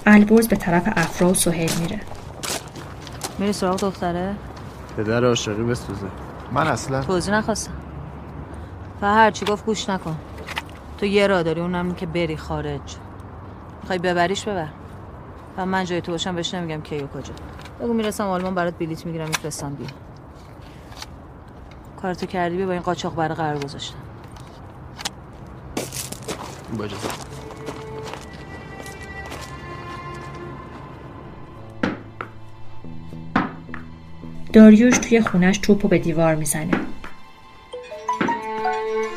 البرز 0.07 0.49
به 0.49 0.57
طرف 0.57 0.83
افرا 0.97 1.29
و 1.29 1.35
سهیل 1.35 1.71
میره. 1.81 2.01
میری 3.39 3.53
سراغ 3.53 3.81
دختره؟ 3.81 4.35
پدر 4.97 5.25
عاشقی 5.25 5.63
بسوزه. 5.63 6.07
من 6.53 6.67
اصلا 6.67 7.03
توضیح 7.03 7.35
نخواستم. 7.35 7.73
و 9.03 9.15
هرچی 9.15 9.47
گفت 9.47 9.65
گوش 9.65 9.89
نکن. 9.91 10.17
تو 10.99 11.07
یه 11.07 11.27
را 11.27 11.43
داری 11.43 11.61
اونم 11.61 11.95
که 11.95 12.07
بری 12.07 12.37
خارج. 12.37 12.97
می‌خوای 13.81 13.99
ببریش 13.99 14.45
ببر. 14.45 14.69
و 15.57 15.67
من 15.67 15.85
جای 15.85 16.01
تو 16.01 16.13
باشم 16.13 16.35
بهش 16.35 16.55
نمیگم 16.55 16.81
کی 16.81 16.99
و 16.99 17.07
کجا. 17.07 17.35
بگو 17.81 17.93
می‌رسم 17.93 18.25
آلمان 18.25 18.55
برات 18.55 18.75
بلیت 18.79 19.07
می‌گیرم 19.07 19.29
میفرستم 19.29 19.75
بیا 19.75 19.89
کارتو 22.03 22.27
کردی 22.27 22.57
بیا 22.57 22.67
با 22.67 22.73
این 22.73 22.83
قاچاق 22.83 23.15
برای 23.15 23.35
قرار 23.35 23.59
گذاشتم 23.59 23.99
داریوش 34.53 34.99
توی 34.99 35.21
خونش 35.21 35.59
توپو 35.59 35.89
به 35.89 35.99
دیوار 35.99 36.35
می‌زنه. 36.35 36.81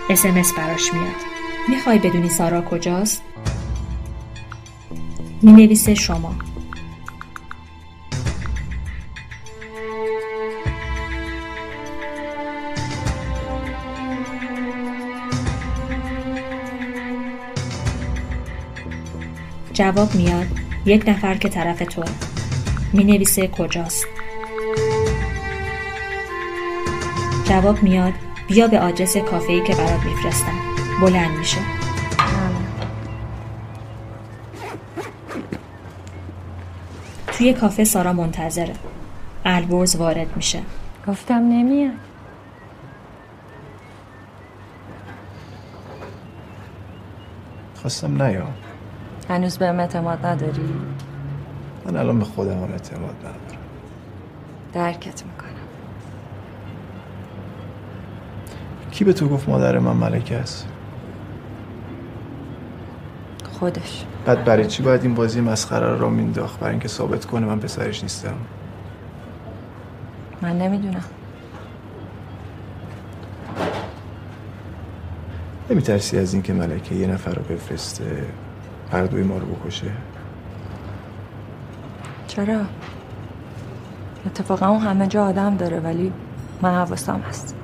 اسمس 0.09 0.53
براش 0.53 0.93
میاد. 0.93 1.15
می‌خوای 1.69 1.99
بدونی 1.99 2.29
سارا 2.29 2.61
کجاست؟ 2.61 3.21
می‌نویسه 5.41 5.95
شما. 5.95 6.35
جواب 19.81 20.15
میاد 20.15 20.47
یک 20.85 21.03
نفر 21.07 21.35
که 21.35 21.49
طرف 21.49 21.79
تو. 21.79 22.03
می 22.93 23.03
نویسه 23.03 23.47
کجاست. 23.47 24.05
جواب 27.43 27.83
میاد 27.83 28.13
بیا 28.47 28.67
به 28.67 28.79
آدرس 28.79 29.17
کافه‌ای 29.17 29.63
که 29.63 29.75
برات 29.75 30.05
میفرستم. 30.05 30.53
بلند 31.01 31.37
میشه. 31.37 31.57
توی 37.27 37.53
کافه 37.53 37.83
سارا 37.83 38.13
منتظره. 38.13 38.73
البرز 39.45 39.95
وارد 39.95 40.35
میشه. 40.35 40.61
گفتم 41.07 41.35
نمیاد. 41.35 41.91
خواستم 47.75 48.21
نیام 48.21 48.53
هنوز 49.29 49.57
به 49.57 49.65
اعتماد 49.65 50.25
نداری؟ 50.25 50.73
من 51.85 51.95
الان 51.95 52.19
به 52.19 52.25
خودم 52.25 52.61
اعتماد 52.61 53.15
ندارم. 53.19 53.61
درکت 54.73 55.23
می‌کنم. 55.25 55.51
کی 58.91 59.03
به 59.03 59.13
تو 59.13 59.29
گفت 59.29 59.49
مادر 59.49 59.79
من 59.79 59.93
ملکه 59.93 60.37
است؟ 60.37 60.67
خودش. 63.51 64.05
بعد 64.25 64.45
برای 64.45 64.67
چی 64.67 64.83
باید 64.83 65.03
این 65.03 65.15
بازی 65.15 65.41
مسخره 65.41 65.97
رو 65.97 66.09
مینداخت 66.09 66.59
برای 66.59 66.71
اینکه 66.71 66.87
ثابت 66.87 67.25
کنه 67.25 67.45
من 67.45 67.59
پسرش 67.59 68.03
نیستم. 68.03 68.35
من 70.41 70.57
نمی‌دونم. 70.57 71.03
نمیترسی 75.69 76.17
از 76.17 76.33
اینکه 76.33 76.53
ملکه 76.53 76.95
یه 76.95 77.07
نفر 77.07 77.33
رو 77.33 77.43
بفرسته. 77.43 78.25
هر 78.91 79.05
دوی 79.05 79.23
ما 79.23 79.37
رو 79.37 79.45
بکشه. 79.45 79.91
چرا؟ 82.27 82.61
اتفاقا 84.25 84.67
اون 84.67 84.79
همه 84.79 85.07
جا 85.07 85.25
آدم 85.25 85.57
داره 85.57 85.79
ولی 85.79 86.13
من 86.61 86.75
حواسم 86.75 87.19
هست. 87.29 87.55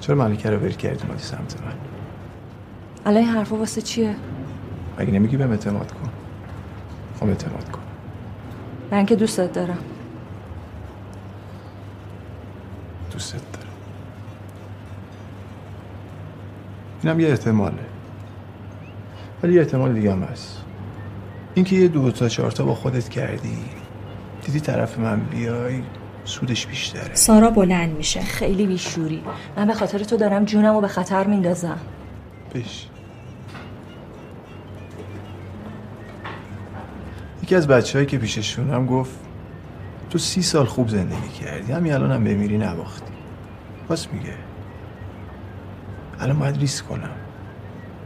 چرا 0.00 0.16
ملکه 0.16 0.50
رو 0.50 0.56
ول 0.58 0.70
کردی 0.72 1.06
مادی 1.08 1.22
سمت 1.22 1.62
من؟ 1.62 1.72
الان 3.06 3.22
این 3.22 3.32
حرفا 3.32 3.56
واسه 3.56 3.82
چیه؟ 3.82 4.14
مگه 4.98 5.10
نمیگی 5.12 5.36
بهم 5.36 5.50
اعتماد 5.50 5.92
کن؟ 5.92 6.08
خب 7.20 7.26
اعتماد 7.26 7.70
کن. 7.70 7.80
من 8.90 9.06
که 9.06 9.16
دوستت 9.16 9.52
دارم. 9.52 9.78
دوستت 13.12 13.52
دارم. 13.52 13.63
اینم 17.04 17.20
یه 17.20 17.28
احتماله. 17.28 17.84
ولی 19.42 19.54
یه 19.54 19.60
احتمال 19.60 19.92
دیگه 19.92 20.12
هم 20.12 20.22
هست. 20.22 20.62
اینکه 21.54 21.76
یه 21.76 21.88
دو 21.88 22.10
تا 22.10 22.28
چهار 22.28 22.50
تا 22.50 22.64
با 22.64 22.74
خودت 22.74 23.08
کردی 23.08 23.58
دیدی 24.46 24.60
طرف 24.60 24.98
من 24.98 25.20
بیای 25.20 25.82
سودش 26.24 26.66
بیشتره. 26.66 27.14
سارا 27.14 27.50
بلند 27.50 27.96
میشه 27.96 28.20
خیلی 28.20 28.66
بیشوری. 28.66 29.22
من 29.56 29.66
به 29.66 29.74
خاطر 29.74 29.98
تو 29.98 30.16
دارم 30.16 30.44
جونم 30.44 30.74
رو 30.74 30.80
به 30.80 30.88
خطر 30.88 31.26
میندازم. 31.26 31.78
بش. 32.54 32.86
یکی 37.42 37.54
از 37.54 37.68
بچههایی 37.68 38.06
که 38.06 38.18
پیششونم 38.18 38.86
گفت 38.86 39.18
تو 40.10 40.18
سی 40.18 40.42
سال 40.42 40.64
خوب 40.64 40.88
زندگی 40.88 41.28
کردی 41.40 41.72
همین 41.72 41.92
الان 41.92 42.12
هم 42.12 42.24
بمیری 42.24 42.58
نباختی. 42.58 43.12
باز 43.88 44.06
میگه. 44.12 44.34
الان 46.20 46.38
باید 46.38 46.56
ریسک 46.56 46.88
کنم. 46.88 47.10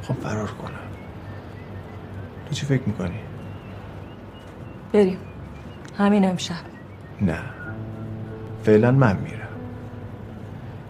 خب 0.03 0.15
فرار 0.15 0.49
کنم. 0.49 0.71
تو 2.47 2.55
چی 2.55 2.67
فکر 2.67 2.83
می‌کنی؟ 2.87 3.21
بریم. 4.93 5.19
همین 5.99 6.25
امشب. 6.25 6.55
نه. 7.21 7.39
فعلا 8.63 8.91
من 8.91 9.17
میرم. 9.17 9.49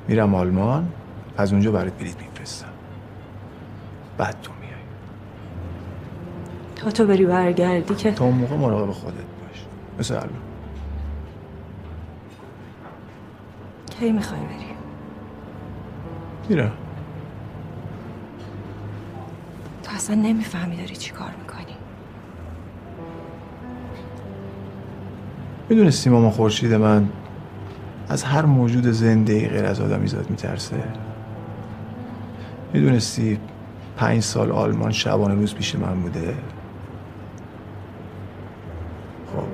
میرم 0.09 0.35
آلمان 0.35 0.89
از 1.37 1.53
اونجا 1.53 1.73
برات 1.73 1.93
بلیط 1.99 2.23
میفرستم. 2.23 2.69
بعد 4.19 4.37
تو 4.43 4.53
میای. 4.61 4.73
تا 6.77 6.91
تو 6.91 7.07
بری 7.07 7.27
برگردی 7.27 7.95
که 7.95 8.13
تا 8.13 8.25
اون 8.25 8.35
موقع 8.35 8.57
مراقب 8.57 8.91
خودت 8.91 9.15
باش. 9.15 9.65
مثل 9.99 10.15
الان. 10.15 10.29
کی 14.01 14.13
می‌خوای 14.13 14.41
بری؟ 14.41 14.69
میرم 16.49 16.73
تو 19.83 19.88
اصلا 19.99 20.17
نمی‌فهمی 20.17 20.77
داری 20.77 20.97
چی 20.97 21.11
کار 21.11 21.31
می‌کنی. 21.41 21.77
می‌دونستی 25.69 26.11
ماما 26.11 26.31
خورشید 26.31 26.75
من 26.75 27.09
از 28.09 28.25
هر 28.25 28.45
موجود 28.45 28.87
زنده 28.87 29.33
ای 29.33 29.49
غیر 29.49 29.65
از 29.65 29.81
آدمیزاد 29.81 30.31
میترسه. 30.31 30.77
می‌دونستی 32.73 33.39
پنج 33.97 34.23
سال 34.23 34.53
آلمان 34.53 34.93
شبانه 34.93 35.35
روز 35.35 35.55
پیش 35.55 35.75
من 35.75 36.01
بوده. 36.01 36.35
خب 39.27 39.45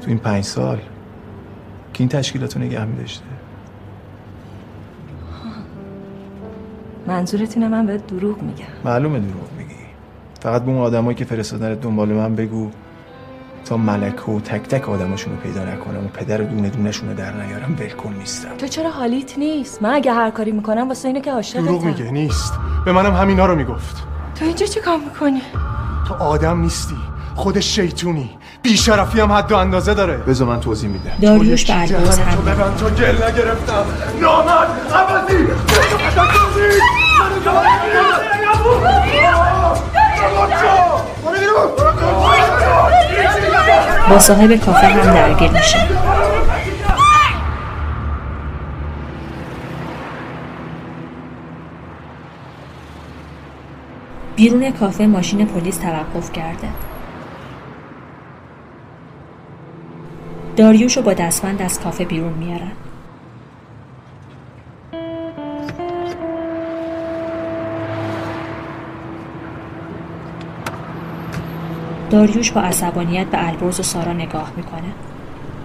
تو 0.00 0.08
این 0.08 0.18
پنج 0.18 0.44
سال 0.44 0.76
که 1.94 2.02
این 2.02 2.08
تشکیلات 2.08 2.56
نگه 2.56 2.84
میداشته؟ 2.84 3.24
منظورت 7.06 7.56
اینه 7.56 7.68
من 7.68 7.86
بهت 7.86 8.06
دروغ 8.06 8.42
میگم. 8.42 8.64
معلومه 8.84 9.18
دروغ 9.18 9.48
میگی. 9.58 9.74
فقط 10.42 10.62
به 10.62 10.70
اون 10.70 10.80
آدمایی 10.80 11.16
که 11.16 11.24
فرستادن 11.24 11.74
دنبال 11.74 12.08
من 12.08 12.34
بگو 12.34 12.70
تا 13.64 13.76
ملکه 13.76 14.22
و 14.22 14.40
تک 14.40 14.62
تک 14.62 14.88
آدماشون 14.88 15.32
رو 15.32 15.38
پیدا 15.38 15.64
نکنم 15.64 16.04
و 16.04 16.08
پدر 16.08 16.36
دونه 16.36 16.70
دونشون 16.70 17.08
رو 17.08 17.14
در 17.14 17.32
نیارم 17.32 17.76
ولکن 17.80 18.12
نیستم. 18.18 18.48
تو 18.58 18.66
چرا 18.66 18.90
حالیت 18.90 19.38
نیست؟ 19.38 19.82
من 19.82 19.90
اگه 19.90 20.12
هر 20.12 20.30
کاری 20.30 20.52
می‌کنم 20.52 20.88
واسه 20.88 21.08
اینه 21.08 21.20
که 21.20 21.32
عاشقتم. 21.32 21.64
دروغ 21.64 21.84
میگه 21.84 22.10
نیست. 22.10 22.52
به 22.84 22.92
منم 22.92 23.14
همینا 23.14 23.46
رو 23.46 23.56
می‌گفت. 23.56 23.96
تو 24.34 24.44
اینجا 24.44 24.66
چی 24.66 24.80
کار 24.80 24.96
می‌کنی؟ 24.96 25.42
تو 26.08 26.14
آدم 26.14 26.60
نیستی 26.60 26.96
خودش 27.34 27.74
شیطونی. 27.74 28.30
بیشرفی 28.62 29.20
هم 29.20 29.32
حد 29.32 29.52
و 29.52 29.56
اندازه 29.56 29.94
داره. 29.94 30.16
بذار 30.16 30.48
من 30.48 30.60
توضیح 30.60 30.90
میدم. 30.90 31.10
داریوش 31.22 31.64
به 31.64 31.80
البرز 31.80 32.18
تو 32.20 32.42
ببند 32.42 32.76
تو 32.76 32.90
گل 32.90 33.24
نگرفتم. 33.24 33.84
نامرد 34.20 34.68
عوضی. 34.94 35.46
با 44.10 44.18
صاحب 44.18 44.56
کافه 44.56 44.86
هم 44.86 45.14
درگیر 45.14 45.50
میشه. 45.50 45.78
بیرون 54.36 54.70
کافه 54.70 55.06
ماشین 55.06 55.46
پلیس 55.46 55.76
توقف 55.76 56.32
کرده. 56.32 56.68
داریوش 60.56 60.96
رو 60.96 61.02
با 61.02 61.14
دستبند 61.14 61.62
از 61.62 61.80
کافه 61.80 62.04
بیرون 62.04 62.32
میارن. 62.32 62.85
داریوش 72.10 72.52
با 72.52 72.60
عصبانیت 72.60 73.26
به 73.26 73.48
البرز 73.48 73.80
و 73.80 73.82
سارا 73.82 74.12
نگاه 74.12 74.52
می‌کنه. 74.56 74.92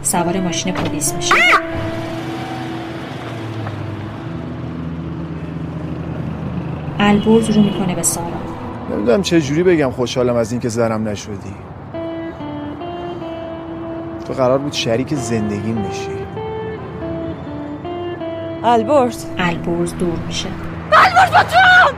سوار 0.01 0.39
ماشین 0.39 0.73
پلیس 0.73 1.13
میشه. 1.13 1.35
البرز 6.99 7.49
رو 7.49 7.61
می‌کنه 7.61 7.95
به 7.95 8.03
سارا. 8.03 8.27
نمی‌دونم 8.91 9.21
چه 9.21 9.41
جوری 9.41 9.63
بگم 9.63 9.91
خوشحالم 9.91 10.35
از 10.35 10.51
اینکه 10.51 10.69
زنم 10.69 11.07
نشدی. 11.07 11.55
تو 14.27 14.33
قرار 14.33 14.57
بود 14.57 14.73
شریک 14.73 15.15
زندگیم 15.15 15.75
بشی. 15.75 16.07
البرز. 18.63 19.25
البرز 19.37 19.93
دور 19.97 20.17
میشه. 20.27 20.47
البرز 20.91 21.31
با 21.31 21.43
تو! 21.43 21.95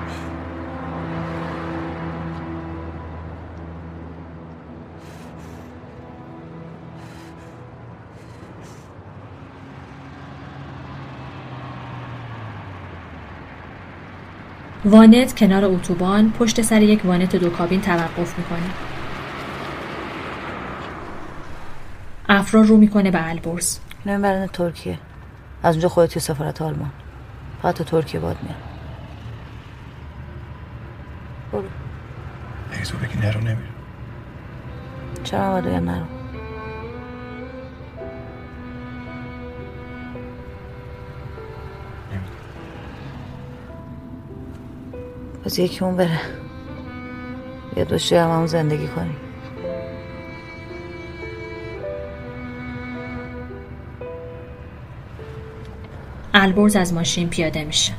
وانت 14.85 15.35
کنار 15.39 15.65
اتوبان 15.65 16.31
پشت 16.31 16.61
سر 16.61 16.81
یک 16.81 17.05
وانت 17.05 17.35
دو 17.35 17.49
کابین 17.49 17.81
توقف 17.81 18.37
می‌کنه. 18.37 18.69
افرا 22.29 22.61
رو 22.61 22.77
می‌کنه 22.77 23.11
به 23.11 23.29
البرز. 23.29 23.79
نمی‌برن 24.05 24.47
ترکیه. 24.47 24.99
از 25.63 25.75
اونجا 25.75 25.89
خودتی 25.89 26.19
سفارت 26.19 26.61
آلمان. 26.61 26.91
فقط 27.61 27.75
تو 27.75 27.83
ترکیه 27.83 28.19
باد 28.19 28.37
میاد. 28.43 28.55
برو. 31.51 31.63
اگه 32.71 32.83
تو 32.83 32.97
بگی 32.97 33.27
نرو 33.27 33.39
نمیرم. 33.39 33.57
چرا 35.23 35.51
باید 35.51 35.65
بگم 35.65 35.89
نرو؟ 35.89 36.05
پس 45.45 45.59
یکی 45.59 45.85
اون 45.85 45.95
بره. 45.95 46.19
یه 47.77 47.85
دوشی 47.85 48.15
هم 48.15 48.31
همون 48.31 48.47
زندگی 48.47 48.87
کنیم. 48.87 49.17
البرز 56.33 56.75
از 56.75 56.93
ماشین 56.93 57.29
پیاده 57.29 57.63
میشه. 57.63 57.93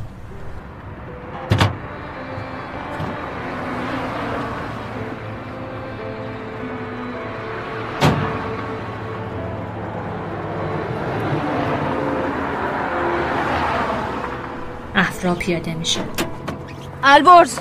افرا 14.95 15.35
پیاده 15.35 15.75
میشه. 15.75 16.01
البرز. 17.07 17.59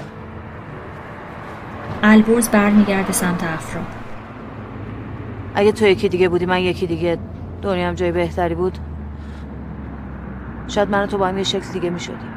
البرز 2.04 2.50
برمیگرده 2.50 3.12
سمت 3.12 3.44
افرا. 3.44 3.82
اگه 5.56 5.72
تو 5.72 5.86
یکی 5.86 6.10
دیگه 6.10 6.30
بودی 6.30 6.46
من 6.46 6.60
یکی 6.60 6.88
دیگه. 6.88 7.18
دنیا 7.62 7.88
هم 7.88 7.94
جای 7.94 8.12
بهتری 8.12 8.56
بود. 8.56 8.78
شاید 10.68 10.90
من 10.90 11.04
و 11.04 11.08
تو 11.08 11.18
با 11.18 11.28
هم 11.28 11.38
یه 11.38 11.44
شکل 11.44 11.74
دیگه 11.74 11.90
می‌شدیم 11.90 12.34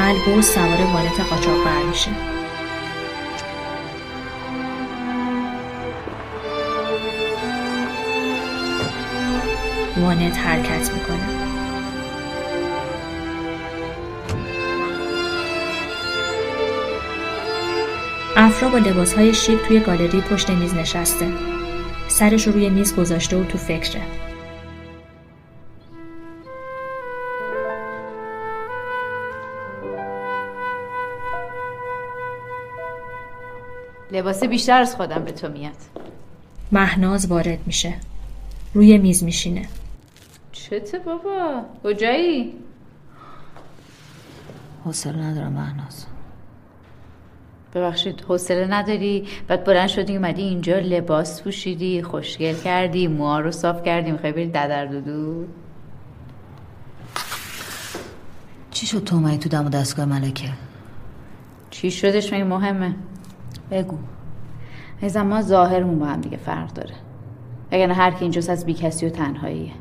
البرز 0.00 0.46
سوار 0.46 0.82
وانت 0.94 1.20
قاچاقبر 1.30 1.82
میشه 1.88 2.10
وانت 10.02 10.38
حرکت 10.38 10.92
می‌کنه. 10.92 11.28
افرا 18.36 18.68
با 18.68 18.78
لباسهای 18.78 19.34
شیک 19.34 19.58
توی 19.58 19.80
گالری 19.80 20.20
پشت 20.20 20.50
میز 20.50 20.74
نشسته. 20.74 21.32
سرش 22.08 22.46
رو 22.46 22.52
روی 22.52 22.70
میز 22.70 22.96
گذاشته 22.96 23.36
و 23.36 23.44
تو 23.44 23.58
فکره. 23.58 24.02
لباس 34.12 34.44
بیشتر 34.44 34.80
از 34.80 34.96
خودم 34.96 35.24
به 35.24 35.32
تو 35.32 35.48
میاد. 35.48 35.72
مهناز 36.72 37.26
وارد 37.26 37.58
میشه. 37.66 37.94
روی 38.74 38.98
میز 38.98 39.24
میشینه. 39.24 39.68
چته 40.80 40.98
بابا؟ 40.98 41.64
کجایی؟ 41.84 42.54
حوصله 44.84 45.16
ندارم 45.16 45.52
مهناز 45.52 46.06
ببخشید 47.74 48.20
حوصله 48.20 48.66
نداری؟ 48.66 49.28
بعد 49.48 49.64
بلند 49.64 49.88
شدی 49.88 50.16
اومدی 50.16 50.42
اینجا 50.42 50.78
لباس 50.78 51.42
پوشیدی 51.42 52.02
خوشگل 52.02 52.54
کردی 52.54 53.06
موها 53.08 53.40
رو 53.40 53.50
صاف 53.50 53.82
کردی 53.82 54.12
می‌خوای 54.12 54.32
بری 54.32 54.48
ددر 54.48 54.86
دودو؟ 54.86 55.44
چی 58.70 58.86
شد 58.86 59.04
تو 59.04 59.16
اومدی 59.16 59.38
تو 59.38 59.48
دم 59.48 59.66
و 59.66 59.68
دستگاه 59.68 60.04
ملکه؟ 60.04 60.48
چی 61.70 61.90
شدش 61.90 62.32
مگه 62.32 62.44
مهمه؟ 62.44 62.94
بگو. 63.70 63.98
ایزم 65.00 65.22
ما 65.22 65.42
ظاهرمون 65.42 65.98
با 65.98 66.06
هم 66.06 66.20
دیگه 66.20 66.36
فرق 66.36 66.72
داره. 66.72 66.94
اگر 67.70 67.90
هر 67.90 68.10
کی 68.10 68.24
اینجاست 68.24 68.50
از 68.50 68.66
بیکسی 68.66 69.06
و 69.06 69.10
تنهاییه. 69.10 69.72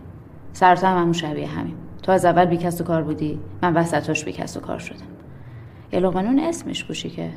سرتا 0.54 0.88
هم 0.88 0.97
همون 0.97 1.14
شبیه 1.14 1.47
همین. 1.47 1.76
تو 2.04 2.12
از 2.12 2.26
اول 2.26 2.45
بیکس 2.45 2.82
و 2.82 2.84
کار 2.84 3.02
بودی 3.04 3.39
من 3.62 3.74
وسطاش 3.74 4.26
بیکس 4.26 4.58
و 4.58 4.60
کار 4.60 4.80
شدم. 4.80 5.06
یه 5.91 5.99
لقمنون 5.99 6.39
اسمش 6.39 6.84
گوشی 6.84 7.10
که. 7.10 7.32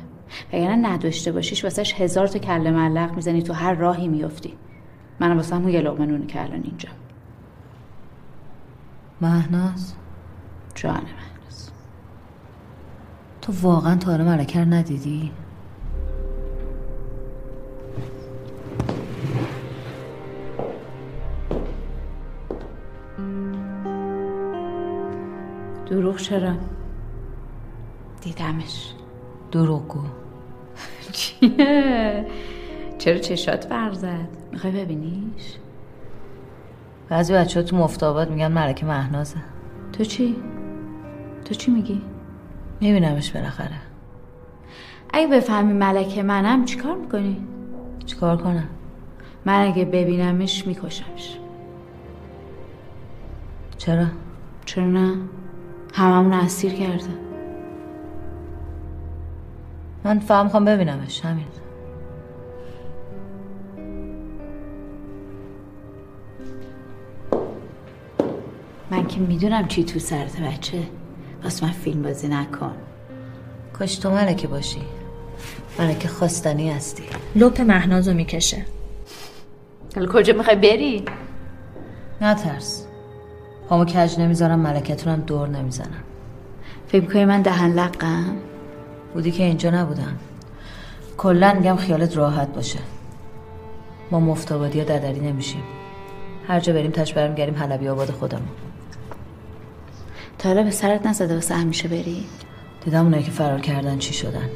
وگرنه 0.53 0.89
نداشته 0.89 1.31
باشیش 1.31 1.63
واسهش 1.63 1.93
هزار 1.93 2.27
تا 2.27 2.39
کله 2.39 2.71
ملق 2.71 3.15
می‌زنی 3.15 3.41
تو 3.43 3.53
هر 3.53 3.73
راهی 3.73 4.07
میفتی 4.07 4.53
من 5.19 5.35
واسه 5.35 5.55
همون 5.55 5.69
یه 5.69 5.81
لقمنونه 5.81 6.25
که 6.25 6.41
الان 6.41 6.63
اینجا. 6.63 6.89
مهناز؟ 9.21 9.93
جان 10.75 10.93
مهناز. 10.93 11.69
تو 13.41 13.53
واقعا 13.61 13.95
تا 13.95 14.11
حالا 14.11 14.23
ملکه 14.23 14.59
رو 14.59 14.65
ندیدی؟ 14.65 15.31
دروغ 25.85 26.17
چرا؟ 26.17 26.53
دیدمش. 28.21 28.93
دروغ 29.51 29.87
گو 29.87 29.99
چیه؟ 31.11 32.25
چرا 32.97 33.17
چشات 33.17 33.65
فرق 33.65 33.93
زد؟ 33.93 34.27
می‌خوای 34.51 34.73
ببینیش؟ 34.85 35.55
بعضی 37.09 37.33
بچه 37.33 37.63
تو 37.63 37.75
مفتابات 37.75 38.29
میگن 38.31 38.47
ملکه 38.51 38.85
مهنازه. 38.85 39.37
تو 39.93 40.03
چی؟ 40.03 40.35
تو 41.45 41.53
چی 41.53 41.71
میگی؟ 41.71 42.01
میبینمش 42.81 43.31
بالاخره. 43.31 43.75
اگه 45.13 45.27
بفهمی 45.27 45.73
ملکه 45.73 46.23
منم 46.23 46.65
چیکار 46.65 46.95
می‌کنی؟ 46.95 47.47
چیکار 48.05 48.37
کنم؟ 48.37 48.67
من 49.45 49.67
اگه 49.67 49.85
ببینمش 49.85 50.67
میکشمش. 50.67 51.37
چرا؟ 53.77 54.05
چرا 54.65 54.85
نه؟ 54.85 55.17
هممون 55.95 56.33
اسیر 56.33 56.73
کرده 56.73 57.03
من 60.03 60.19
فهم 60.19 60.49
خوام 60.49 60.65
ببینمش 60.65 61.25
همین. 61.25 61.45
من 68.91 69.07
که 69.07 69.19
می‌دونم 69.19 69.67
چی 69.67 69.83
تو 69.83 69.99
سرت 69.99 70.41
بچه. 70.41 70.83
بس 71.45 71.63
من 71.63 71.71
فیلم 71.71 72.01
بازی 72.01 72.27
نکن. 72.27 72.75
کاش 73.73 73.95
تو 73.95 74.11
ملکه 74.11 74.47
باشی. 74.47 74.81
ملکه 75.79 76.07
خواستنی 76.07 76.71
هستی. 76.71 77.03
لپ 77.35 77.61
مهنازو 77.61 78.13
می‌کشه. 78.13 78.65
حالا 79.95 80.11
کجا 80.13 80.33
می‌خوای 80.33 80.55
بری؟ 80.55 81.05
نترس. 82.21 82.84
پامو 83.69 83.85
کج 83.85 84.19
نمی‌ذارم 84.19 84.59
ملکتونم 84.59 85.21
دور 85.21 85.47
نمی‌زنم. 85.47 86.03
فکر 86.87 87.05
کنی 87.05 87.25
من 87.25 87.41
دهن 87.41 87.73
لقم؟ 87.73 88.35
بودی 89.13 89.31
که 89.31 89.43
اینجا 89.43 89.69
نبودم. 89.69 90.17
کلا 91.17 91.53
میگم 91.53 91.75
خیالت 91.75 92.17
راحت 92.17 92.47
باشه. 92.47 92.79
ما 94.11 94.19
مفتابادی 94.19 94.77
یا 94.77 94.83
ددری 94.83 95.19
نمیشیم. 95.19 95.63
هر 96.47 96.59
جا 96.59 96.73
بریم 96.73 96.91
تش 96.91 97.13
برمیگردیم 97.13 97.55
حلبی 97.55 97.87
آباد 97.87 98.11
خودمون. 98.11 98.47
تا 100.37 100.49
حالا 100.49 100.63
به 100.63 100.71
سرت 100.71 101.05
نزده 101.05 101.35
واسه 101.35 101.55
همیشه 101.55 101.87
بری؟ 101.87 102.25
دیدم 102.85 103.03
اونایی 103.03 103.23
که 103.23 103.31
فرار 103.31 103.59
کردن 103.59 103.97
چی 103.97 104.13
شدن. 104.13 104.49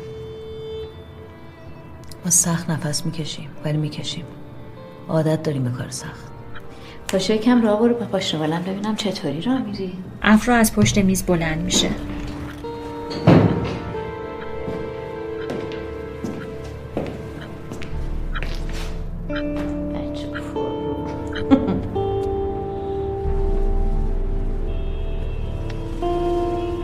ما 2.25 2.31
سخت 2.31 2.69
نفس 2.69 3.05
می‌کشیم 3.05 3.49
ولی 3.65 3.77
می‌کشیم. 3.77 4.25
عادت 5.07 5.43
داریم 5.43 5.63
به 5.63 5.69
کار 5.69 5.89
سخت. 5.89 6.28
باشه 7.13 7.35
یکم 7.35 7.61
راه 7.61 7.79
برو 7.79 7.93
با 7.93 8.05
پاش 8.05 8.33
رو 8.33 8.39
ببینم 8.39 8.95
چطوری 8.95 9.41
راه 9.41 9.61
میری. 9.61 9.93
افرا 10.21 10.55
از 10.55 10.75
پشت 10.75 10.97
میز 10.97 11.25
بلند 11.25 11.61
میشه. 11.61 11.89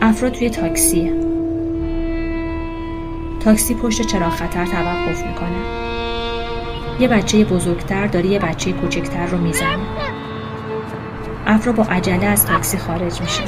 افرا 0.00 0.30
توی 0.30 0.50
تاکسیه 0.50 1.12
تاکسی 3.40 3.74
پشت 3.74 4.02
چراغ 4.02 4.32
خطر 4.32 4.66
توقف 4.66 5.26
می‌کنه. 5.26 5.86
یه 7.00 7.08
بچه 7.08 7.44
بزرگتر 7.44 8.06
داره 8.06 8.26
یه 8.26 8.38
بچه 8.38 8.72
کوچکتر 8.72 9.26
رو 9.26 9.38
می‌زنه. 9.38 10.15
افرا 11.46 11.72
با 11.72 11.84
عجله 11.84 12.26
از 12.26 12.46
تاکسی 12.46 12.78
خارج 12.78 13.20
میشه. 13.20 13.42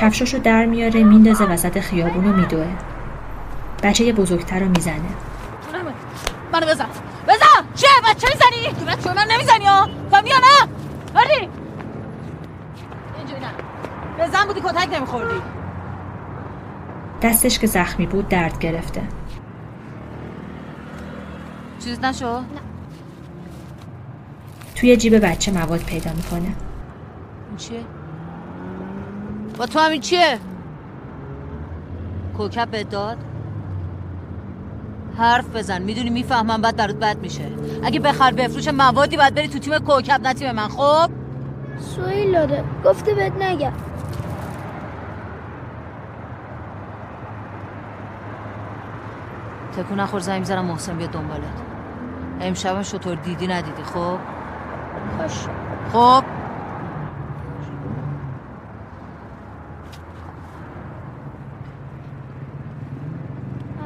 کفشاشو 0.00 0.38
در 0.38 0.64
میاره 0.66 1.02
میندازه 1.02 1.44
وسط 1.44 1.80
خیابون 1.80 2.24
و 2.24 2.32
میدوه. 2.32 2.66
بچه 3.82 4.12
بزرگتر 4.12 4.60
رو 4.60 4.68
می‌زنه. 4.68 5.00
منو 6.52 6.66
بزن. 6.66 6.86
بزن! 7.28 7.66
چه؟ 7.74 7.86
بچه 8.10 8.28
می‌زنی؟ 8.32 8.74
تو 8.80 8.84
بچه 8.84 9.14
من 9.14 9.26
نمی‌زنی 9.30 9.64
ها؟ 9.64 9.88
فهمی 10.10 10.30
نه! 10.30 10.68
هردی 11.20 11.48
اینجوری 13.18 13.40
نه. 13.40 14.24
بزن 14.24 14.44
بودی 14.46 14.60
کتک 14.60 14.94
نمیخوردی. 14.94 15.40
دستش 17.22 17.58
که 17.58 17.66
زخمی 17.66 18.06
بود 18.06 18.28
درد 18.28 18.58
گرفته. 18.58 19.02
چیز 21.84 22.00
نشو؟ 22.00 22.42
توی 24.76 24.96
جیب 24.96 25.26
بچه 25.26 25.52
مواد 25.52 25.80
پیدا 25.80 26.10
می‌کنه. 26.12 26.52
چیه؟ 27.60 27.84
با 29.58 29.66
تو 29.66 29.78
همین 29.78 30.00
چیه؟ 30.00 30.38
کوکب 32.36 32.68
به 32.68 32.84
داد؟ 32.84 33.18
حرف 35.18 35.56
بزن 35.56 35.82
می‌دونی 35.82 36.10
می‌فهمم 36.10 36.62
بعد 36.62 36.76
برات 36.76 36.96
بد 36.96 37.18
میشه. 37.18 37.44
اگه 37.84 38.00
بخر 38.00 38.32
بفروش 38.32 38.68
موادی 38.68 39.16
باید 39.16 39.34
بری 39.34 39.48
تو 39.48 39.58
تیم 39.58 39.78
کوکب 39.78 40.20
نه 40.22 40.34
تیم 40.34 40.52
من 40.52 40.68
خب؟ 40.68 41.10
سویل 41.78 42.32
داده. 42.32 42.64
گفته 42.84 43.14
بهت 43.14 43.42
نگم. 43.42 43.72
تکون 49.76 50.00
نخور 50.00 50.20
زنگ 50.20 50.38
می‌زنم 50.38 50.64
محسن 50.64 50.96
بیاد 50.96 51.10
دنبالت. 51.10 51.42
امشبم 52.40 52.82
شطور 52.82 53.14
دیدی 53.14 53.46
ندیدی 53.46 53.82
خب؟ 53.82 54.18
خوش 55.18 55.32
خب 55.92 56.24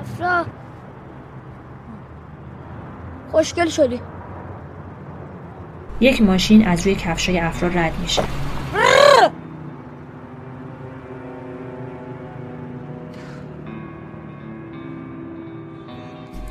افرا 0.00 0.44
خوشگل 3.34 3.68
شدی. 3.68 4.00
یک 6.00 6.22
ماشین 6.22 6.66
از 6.66 6.86
روی 6.86 6.94
کفشای 6.94 7.38
افرا 7.40 7.68
رد 7.68 7.92
میشه. 8.02 8.22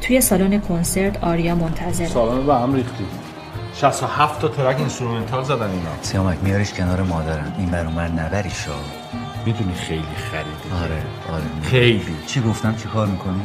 توی 0.01 0.21
سالن 0.21 0.61
کنسرت 0.61 1.23
آریا 1.23 1.55
منتظره. 1.55 2.07
سالن 2.07 2.45
به 2.45 2.55
هم 2.55 2.73
ریختی. 2.73 3.05
67 3.73 4.41
تا 4.41 4.47
track 4.47 4.77
instrumental 4.77 5.43
زدن 5.43 5.69
اینا. 5.69 5.89
سیامک 6.01 6.37
میاریش 6.41 6.73
کنار 6.73 7.01
مادرم 7.01 7.55
این 7.57 7.69
بر 7.69 7.85
اونور 7.85 8.07
نبریش 8.07 8.67
می‌دونی 9.45 9.73
خیلی 9.73 10.15
خریدی 10.31 10.83
آره 10.83 11.03
آره 11.33 11.43
خیلی. 11.61 12.15
چی 12.27 12.41
گفتم؟ 12.41 12.75
چی 12.75 12.87
کار 12.87 13.07
می‌کنی؟ 13.07 13.41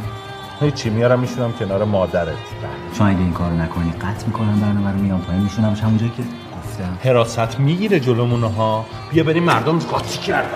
هیچی 0.60 0.90
میارم 0.90 1.20
میشونم 1.20 1.52
کنار 1.52 1.84
مادرت. 1.84 2.36
چون 2.94 3.06
اگه 3.06 3.18
این 3.18 3.32
کارو 3.32 3.56
نکنی 3.56 3.92
قطع 3.92 4.26
می‌کنم 4.26 4.60
برنامه 4.60 4.90
رو 4.92 4.98
میام 4.98 5.20
پایین. 5.20 5.42
میشونم 5.42 5.76
همونجایی 5.82 6.12
که 6.16 6.22
گفتم. 6.22 7.08
حراست 7.10 7.60
می‌گیره 7.60 8.00
جلومون 8.00 8.44
ها 8.44 8.84
بیا 9.12 9.24
بریم 9.24 9.42
مردم 9.42 9.78
قاطی 9.78 10.18
کردن. 10.18 10.48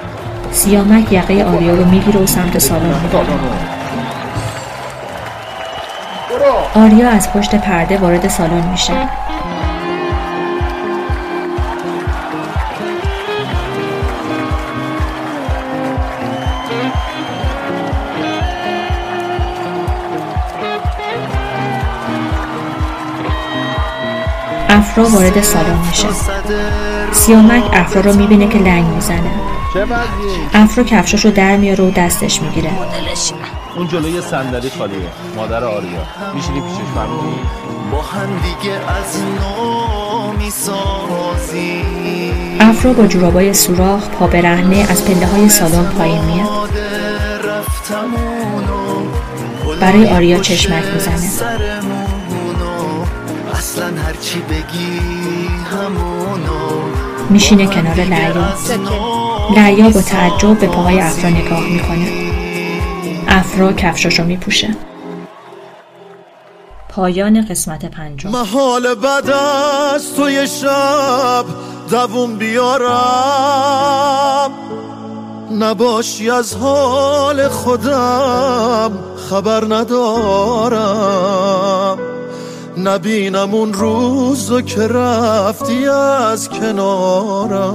سیامک 0.50 1.12
یقه 1.12 1.44
آریا 1.44 1.74
رو 1.74 1.84
می‌گیره 1.84 2.20
و 2.20 2.26
سمت 2.26 2.58
سالن. 2.58 2.94
آریا 6.74 7.08
از 7.08 7.32
پشت 7.32 7.54
پرده 7.54 7.98
وارد 7.98 8.28
سالن 8.28 8.68
میشه. 8.70 8.92
افرا 24.92 25.04
وارد 25.04 25.42
سالن 25.42 25.78
میشه. 25.88 26.08
سیامک 27.12 27.62
افرا 27.72 28.00
رو 28.00 28.12
می‌بینه 28.16 28.48
که 28.48 28.58
لنگ 28.58 28.84
می‌زنه؟ 28.86 29.30
افرا 30.54 30.84
کفشاشو 30.84 31.30
در 31.30 31.56
میاره 31.56 31.84
و 31.84 31.90
دستش 31.90 32.42
می‌گیره. 32.42 32.70
اون 33.76 33.88
جلوی 33.88 34.20
صندلی 34.20 34.70
خالیه. 34.78 34.96
مادر 35.36 35.64
آریا. 35.64 35.90
میشینی 36.34 36.60
پیشش 36.60 36.90
فهمیدی؟ 36.94 37.36
با 37.92 38.02
هم 38.02 38.28
دیگه 38.42 38.74
از 38.74 39.22
نو 39.22 40.32
می‌سازی 40.32 41.82
افرا 42.60 42.92
با 42.92 43.06
جورابای 43.06 43.54
سوراخ 43.54 44.08
پا 44.08 44.26
برهنه 44.26 44.86
از 44.90 45.04
پله 45.04 45.26
های 45.26 45.48
سالن 45.48 45.84
پایین 45.84 46.24
میاد. 46.24 46.48
برای 49.80 50.08
آریا 50.08 50.38
چشمک 50.38 50.84
می‌زنه. 50.94 51.30
اصلا 53.72 54.02
هرچی 54.02 54.38
بگی 54.38 55.00
همونو. 55.70 56.82
میشینه 57.30 57.66
کنار 57.66 57.94
لعیا 57.94 58.54
لعیا 59.56 59.88
با 59.88 60.02
تعجب 60.02 60.58
به 60.58 60.66
پاهای 60.66 61.00
افرا 61.00 61.30
نگاه 61.30 61.60
می‌کنه. 61.60 62.08
افرا 63.28 63.72
کفشاشو 63.72 64.24
میپوشه. 64.24 64.76
پایان 66.88 67.46
قسمت 67.50 67.84
پنجم. 67.84 68.30
محال 68.30 68.94
بعد 68.94 69.30
از 69.30 70.14
توی 70.14 70.48
شب. 70.48 71.44
دووم 71.90 72.36
بیارم. 72.36 72.90
نباشی 75.58 76.30
از 76.30 76.56
حال 76.56 77.48
خودم. 77.48 78.92
خبر 79.30 79.64
ندارم. 79.64 80.72
نبینم 82.76 83.54
اون 83.54 83.72
روزو 83.72 84.60
که 84.60 84.88
رفتی 84.88 85.88
از 85.88 86.48
کنارم. 86.48 87.72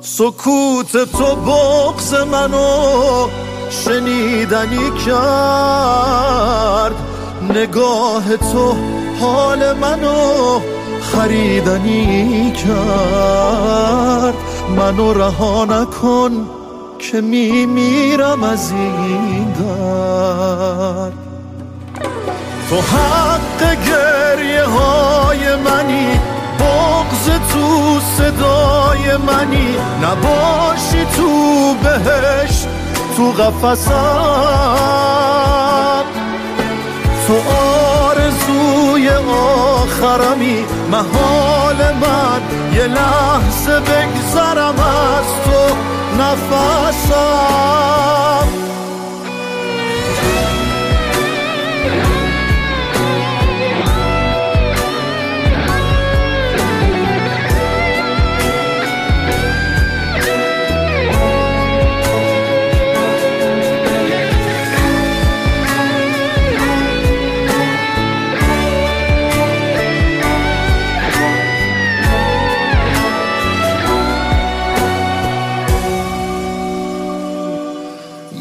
سکوت 0.00 0.92
تو 0.92 1.36
بغز 1.36 2.14
منو 2.14 3.28
شنیدنی 3.70 4.90
کرد. 5.06 6.94
نگاه 7.54 8.36
تو 8.36 8.74
حال 9.20 9.72
منو 9.72 10.60
خریدنی 11.00 12.52
کرد. 12.52 14.34
منو 14.76 15.12
رها 15.12 15.64
نکن 15.64 16.46
که 16.98 17.20
میمیرم 17.20 18.42
از 18.42 18.72
این 18.72 19.52
درد. 19.52 21.29
تو 22.70 22.76
حق 22.76 23.60
گریه 23.60 24.64
های 24.64 25.56
منی 25.56 26.20
بغز 26.58 27.30
تو 27.52 28.00
صدای 28.00 29.16
منی. 29.16 29.76
نباشی 30.02 31.04
تو 31.16 31.74
بهش 31.74 32.66
تو 33.16 33.32
قفصم 33.32 33.90
تو 37.26 37.34
آرزوی 38.06 39.08
آخرمی 39.08 40.64
محال 40.90 41.94
من. 42.00 42.40
یه 42.74 42.86
لحظه 42.86 43.80
بگذرم 43.80 44.74
از 44.78 45.26
تو 45.44 45.62
نفسم. 46.22 47.60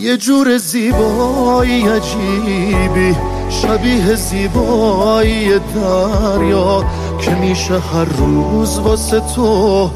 یه 0.09 0.17
جور 0.17 0.57
زیبایی 0.57 1.87
عجیبی 1.87 3.15
شبیه 3.49 4.15
زیبایی 4.15 5.59
دریا 5.59 6.83
که 7.21 7.31
میشه 7.31 7.79
هر 7.79 8.05
روز 8.05 8.79
واسه 8.79 9.19
تو 9.35 9.91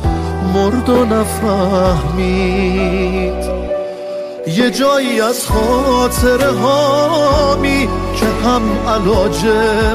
مرد 0.53 0.89
و 0.89 1.05
نفهمید. 1.05 2.23
یه 4.47 4.71
جایی 4.71 5.21
از 5.21 5.45
خاطره 5.47 6.51
هامی 6.51 7.89
که 8.15 8.25
هم 8.45 8.61
علاج 8.87 9.45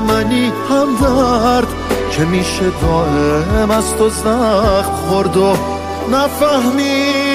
منی 0.09 0.53
هم 0.71 0.97
درد 1.01 1.69
که 2.11 2.25
میشه 2.25 2.71
دائم 2.83 3.71
از 3.71 3.97
تو 3.97 4.09
زخم 4.09 4.93
خورد 5.09 5.37
و 5.37 5.57
نفهمید. 6.13 7.28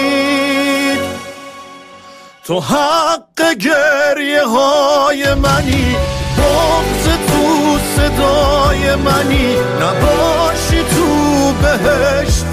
تو 2.46 2.60
حق 2.60 3.54
گریه 3.60 4.46
های 4.46 5.34
منی 5.34 5.96
بغز 6.38 7.06
تو 7.28 7.78
صدای 7.96 8.96
منی. 8.96 9.56
نباشی 9.82 10.84
تو 10.84 11.54
بهشت 11.62 12.46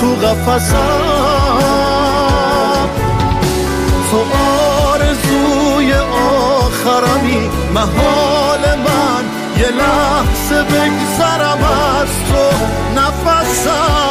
تو 0.00 0.14
قفصم 0.26 0.78
تو 4.10 4.24
آرزوی 4.92 5.92
آخرمی 6.52 7.50
محال 7.74 8.76
من. 8.76 9.24
یه 9.58 9.68
لحظه 9.68 10.62
بگذرم 10.62 11.64
از 11.64 12.08
تو 12.28 12.44
نفسم. 13.00 14.07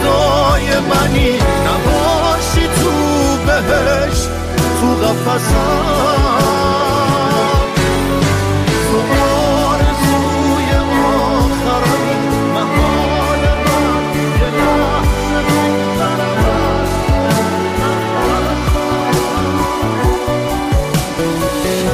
صدای 0.00 0.80
منی 0.80 1.32
نباشی 1.66 2.66
تو 2.66 2.90
بهشت 3.46 4.28
تو 4.80 4.88
قفصم 4.94 6.40
تو 8.90 8.98
آرزوی 9.22 10.70
آخرمی 11.04 12.14
محال 12.54 13.42
من 13.64 14.04
یه 14.16 14.28
لحظه 14.56 15.40
از 16.02 16.20